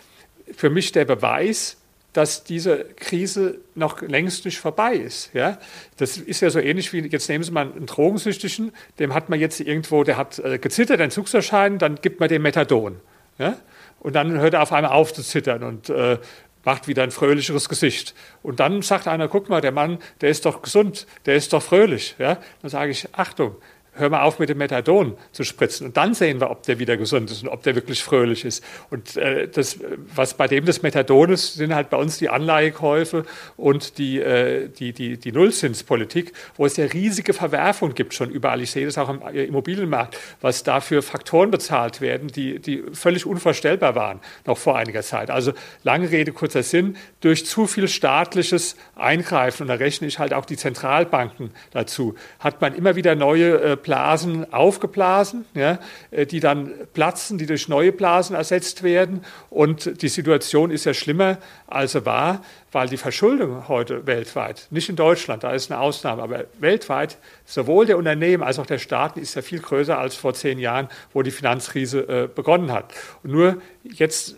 für 0.55 0.71
mich 0.71 0.93
der 0.93 1.05
Beweis, 1.05 1.77
dass 2.17 2.45
diese 2.45 2.85
Krise 2.97 3.59
noch 3.75 4.01
längst 4.01 4.47
nicht 4.47 4.59
vorbei 4.59 4.95
ist. 4.95 5.35
Ja? 5.35 5.59
Das 5.99 6.17
ist 6.17 6.41
ja 6.41 6.49
so 6.49 6.59
ähnlich 6.59 6.91
wie, 6.95 7.01
jetzt 7.01 7.29
nehmen 7.29 7.45
Sie 7.45 7.51
mal 7.51 7.71
einen 7.71 7.85
Drogensüchtigen, 7.85 8.73
dem 8.99 9.13
hat 9.13 9.29
man 9.29 9.39
jetzt 9.39 9.61
irgendwo, 9.61 10.03
der 10.03 10.17
hat 10.17 10.39
äh, 10.39 10.59
gezittert, 10.59 10.99
Entzugserscheinen, 11.01 11.79
dann 11.79 11.97
gibt 11.97 12.19
man 12.21 12.31
dem 12.31 12.41
Methadon. 12.41 12.97
Ja? 13.39 13.57
Und 14.01 14.15
dann 14.15 14.39
hört 14.39 14.55
er 14.55 14.63
auf 14.63 14.73
einmal 14.73 14.93
auf 14.93 15.13
zu 15.13 15.23
zittern 15.23 15.63
und 15.63 15.91
äh, 15.91 16.17
macht 16.65 16.89
wieder 16.89 17.03
ein 17.03 17.11
fröhlicheres 17.11 17.69
Gesicht. 17.69 18.15
Und 18.43 18.61
dann 18.61 18.81
sagt 18.81 19.09
einer, 19.09 19.29
guck 19.29 19.51
mal, 19.51 19.61
der 19.61 19.73
Mann, 19.73 19.99
der 20.23 20.31
ist 20.31 20.47
doch 20.47 20.63
gesund, 20.63 21.07
der 21.27 21.37
ist 21.37 21.53
doch 21.53 21.63
fröhlich. 21.63 22.17
Ja? 22.19 22.39
Dann 22.63 22.71
sage 22.71 22.93
ich, 22.93 23.09
Achtung, 23.13 23.57
hör 23.97 24.11
mal 24.11 24.23
auf 24.23 24.39
mit 24.39 24.49
dem 24.49 24.59
Methadon 24.59 25.17
zu 25.33 25.45
spritzen. 25.45 25.89
Und 25.89 25.97
dann 25.97 26.15
sehen 26.15 26.41
wir, 26.41 26.51
ob 26.51 26.63
der 26.65 26.79
wieder 26.79 26.97
gesund 26.97 27.31
ist 27.31 27.43
und 27.43 27.49
ob 27.49 27.63
der 27.63 27.75
wirklich 27.75 28.03
fröhlich 28.03 28.45
ist. 28.45 28.63
Und 28.91 29.17
äh, 29.17 29.49
das, 29.49 29.79
was 30.15 30.35
bei 30.35 30.49
dem 30.49 30.65
das 30.65 30.83
Methadon 30.83 31.31
ist, 31.31 31.55
sind 31.55 31.75
halt 31.75 31.91
bei 31.91 31.97
uns 31.97 32.19
die 32.19 32.29
Anleihekäufe 32.29 33.25
und 33.57 33.99
die, 33.99 34.21
äh, 34.21 34.69
die, 34.69 34.93
die, 34.93 35.19
die 35.19 35.33
Nullzinspolitik, 35.33 36.33
wo 36.57 36.67
es 36.67 36.77
ja 36.77 36.87
riesige 36.87 37.33
Verwerfungen 37.33 37.95
gibt 37.95 38.15
schon 38.15 38.31
überall. 38.31 38.61
Ich 38.61 38.71
sehe 38.71 38.87
das 38.87 38.99
auch 38.99 39.09
im 39.09 39.23
Immobilienmarkt, 39.35 40.19
was 40.41 40.63
da 40.63 40.81
für 40.81 41.03
Faktoren 41.03 41.51
bezahlt 41.51 42.01
werden, 42.01 42.29
die, 42.29 42.59
die 42.59 42.85
völlig 42.93 43.27
unvorstellbar 43.27 43.95
waren 43.95 44.21
noch 44.47 44.59
vor 44.59 44.77
einiger 44.77 45.03
Zeit. 45.03 45.31
Also 45.31 45.53
lange 45.83 46.11
Rede, 46.11 46.33
kurzer 46.33 46.63
Sinn, 46.63 46.97
durch 47.21 47.47
zu 47.47 47.67
viel 47.67 47.89
staatliches 47.89 48.77
Eingreifen, 48.95 49.63
und 49.63 49.69
da 49.69 49.75
rechne 49.75 50.07
ich 50.07 50.19
halt 50.19 50.33
auch 50.33 50.45
die 50.45 50.57
Zentralbanken 50.57 51.51
dazu, 51.71 52.15
hat 52.39 52.61
man 52.61 52.75
immer 52.75 52.97
wieder 52.97 53.15
neue 53.15 53.61
äh, 53.61 53.77
Blasen 53.87 54.53
aufgeblasen, 54.53 55.45
ja, 55.55 55.79
äh, 56.11 56.27
die 56.27 56.41
dann 56.41 56.73
platzen, 56.93 57.39
die 57.39 57.47
durch 57.47 57.69
neue 57.69 57.93
Blasen 57.93 58.35
ersetzt 58.35 58.83
werden. 58.83 59.25
Und 59.49 60.03
die 60.03 60.09
Situation 60.09 60.73
ist 60.73 60.85
ja 60.87 60.93
schlimmer, 60.93 61.39
als 61.69 61.93
sie 61.93 62.05
war, 62.05 62.43
weil 62.73 62.89
die 62.89 62.97
Verschuldung 62.97 63.69
heute 63.69 64.05
weltweit, 64.09 64.67
nicht 64.71 64.89
in 64.89 64.97
Deutschland, 64.97 65.45
da 65.45 65.53
ist 65.53 65.71
eine 65.71 65.81
Ausnahme, 65.81 66.21
aber 66.25 66.45
weltweit, 66.59 67.17
sowohl 67.45 67.87
der 67.87 67.97
Unternehmen 67.97 68.43
als 68.43 68.59
auch 68.59 68.67
der 68.67 68.79
Staaten 68.79 69.21
ist 69.21 69.37
ja 69.37 69.43
viel 69.43 69.61
größer 69.61 69.97
als 69.97 70.17
vor 70.17 70.35
zehn 70.35 70.59
Jahren, 70.59 70.89
wo 71.13 71.23
die 71.23 71.31
Finanzkrise 71.31 72.01
äh, 72.09 72.27
begonnen 72.27 72.73
hat. 72.73 72.93
Und 73.23 73.31
nur 73.31 73.63
jetzt 73.85 74.35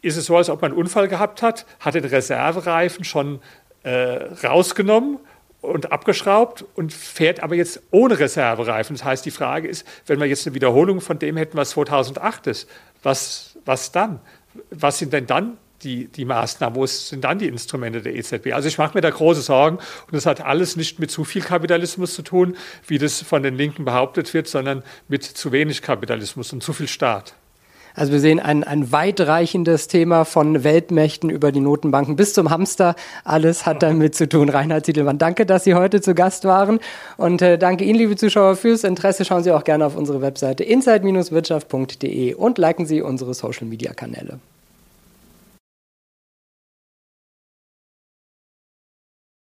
ist 0.00 0.16
es 0.16 0.24
so, 0.24 0.36
als 0.38 0.48
ob 0.48 0.62
man 0.62 0.70
einen 0.70 0.80
Unfall 0.80 1.08
gehabt 1.08 1.42
hat, 1.42 1.66
hat 1.80 1.94
den 1.94 2.06
Reservereifen 2.06 3.04
schon 3.04 3.40
äh, 3.82 4.24
rausgenommen 4.42 5.18
und 5.66 5.92
abgeschraubt 5.92 6.64
und 6.74 6.92
fährt 6.92 7.42
aber 7.42 7.54
jetzt 7.54 7.82
ohne 7.90 8.18
Reservereifen. 8.18 8.96
Das 8.96 9.04
heißt, 9.04 9.26
die 9.26 9.30
Frage 9.30 9.68
ist, 9.68 9.86
wenn 10.06 10.20
wir 10.20 10.26
jetzt 10.26 10.46
eine 10.46 10.54
Wiederholung 10.54 11.00
von 11.00 11.18
dem 11.18 11.36
hätten, 11.36 11.56
was 11.56 11.70
2008 11.70 12.46
ist, 12.46 12.68
was, 13.02 13.58
was 13.64 13.92
dann? 13.92 14.20
Was 14.70 14.98
sind 14.98 15.12
denn 15.12 15.26
dann 15.26 15.58
die, 15.82 16.06
die 16.06 16.24
Maßnahmen? 16.24 16.76
Wo 16.76 16.86
sind 16.86 17.24
dann 17.24 17.38
die 17.38 17.48
Instrumente 17.48 18.00
der 18.00 18.14
EZB? 18.14 18.52
Also 18.52 18.68
ich 18.68 18.78
mache 18.78 18.94
mir 18.94 19.02
da 19.02 19.10
große 19.10 19.42
Sorgen 19.42 19.76
und 19.76 20.12
das 20.12 20.26
hat 20.26 20.40
alles 20.40 20.76
nicht 20.76 20.98
mit 20.98 21.10
zu 21.10 21.24
viel 21.24 21.42
Kapitalismus 21.42 22.14
zu 22.14 22.22
tun, 22.22 22.56
wie 22.86 22.98
das 22.98 23.22
von 23.22 23.42
den 23.42 23.56
Linken 23.56 23.84
behauptet 23.84 24.32
wird, 24.34 24.48
sondern 24.48 24.82
mit 25.08 25.24
zu 25.24 25.52
wenig 25.52 25.82
Kapitalismus 25.82 26.52
und 26.52 26.62
zu 26.62 26.72
viel 26.72 26.88
Staat. 26.88 27.34
Also 27.96 28.12
wir 28.12 28.20
sehen 28.20 28.38
ein, 28.38 28.62
ein 28.62 28.92
weitreichendes 28.92 29.88
Thema 29.88 30.24
von 30.24 30.62
Weltmächten 30.62 31.30
über 31.30 31.50
die 31.50 31.60
Notenbanken 31.60 32.14
bis 32.14 32.34
zum 32.34 32.50
Hamster. 32.50 32.94
Alles 33.24 33.64
hat 33.64 33.82
damit 33.82 34.14
zu 34.14 34.28
tun. 34.28 34.50
Reinhard 34.50 34.84
Ziedelmann, 34.84 35.18
danke, 35.18 35.46
dass 35.46 35.64
Sie 35.64 35.74
heute 35.74 36.02
zu 36.02 36.14
Gast 36.14 36.44
waren. 36.44 36.78
Und 37.16 37.40
äh, 37.40 37.58
danke 37.58 37.84
Ihnen, 37.84 37.98
liebe 37.98 38.14
Zuschauer, 38.14 38.56
fürs 38.56 38.84
Interesse. 38.84 39.24
Schauen 39.24 39.42
Sie 39.42 39.50
auch 39.50 39.64
gerne 39.64 39.86
auf 39.86 39.96
unsere 39.96 40.20
Webseite 40.20 40.62
inside-wirtschaft.de 40.62 42.34
und 42.34 42.58
liken 42.58 42.84
Sie 42.84 43.00
unsere 43.00 43.32
Social-Media-Kanäle. 43.32 44.38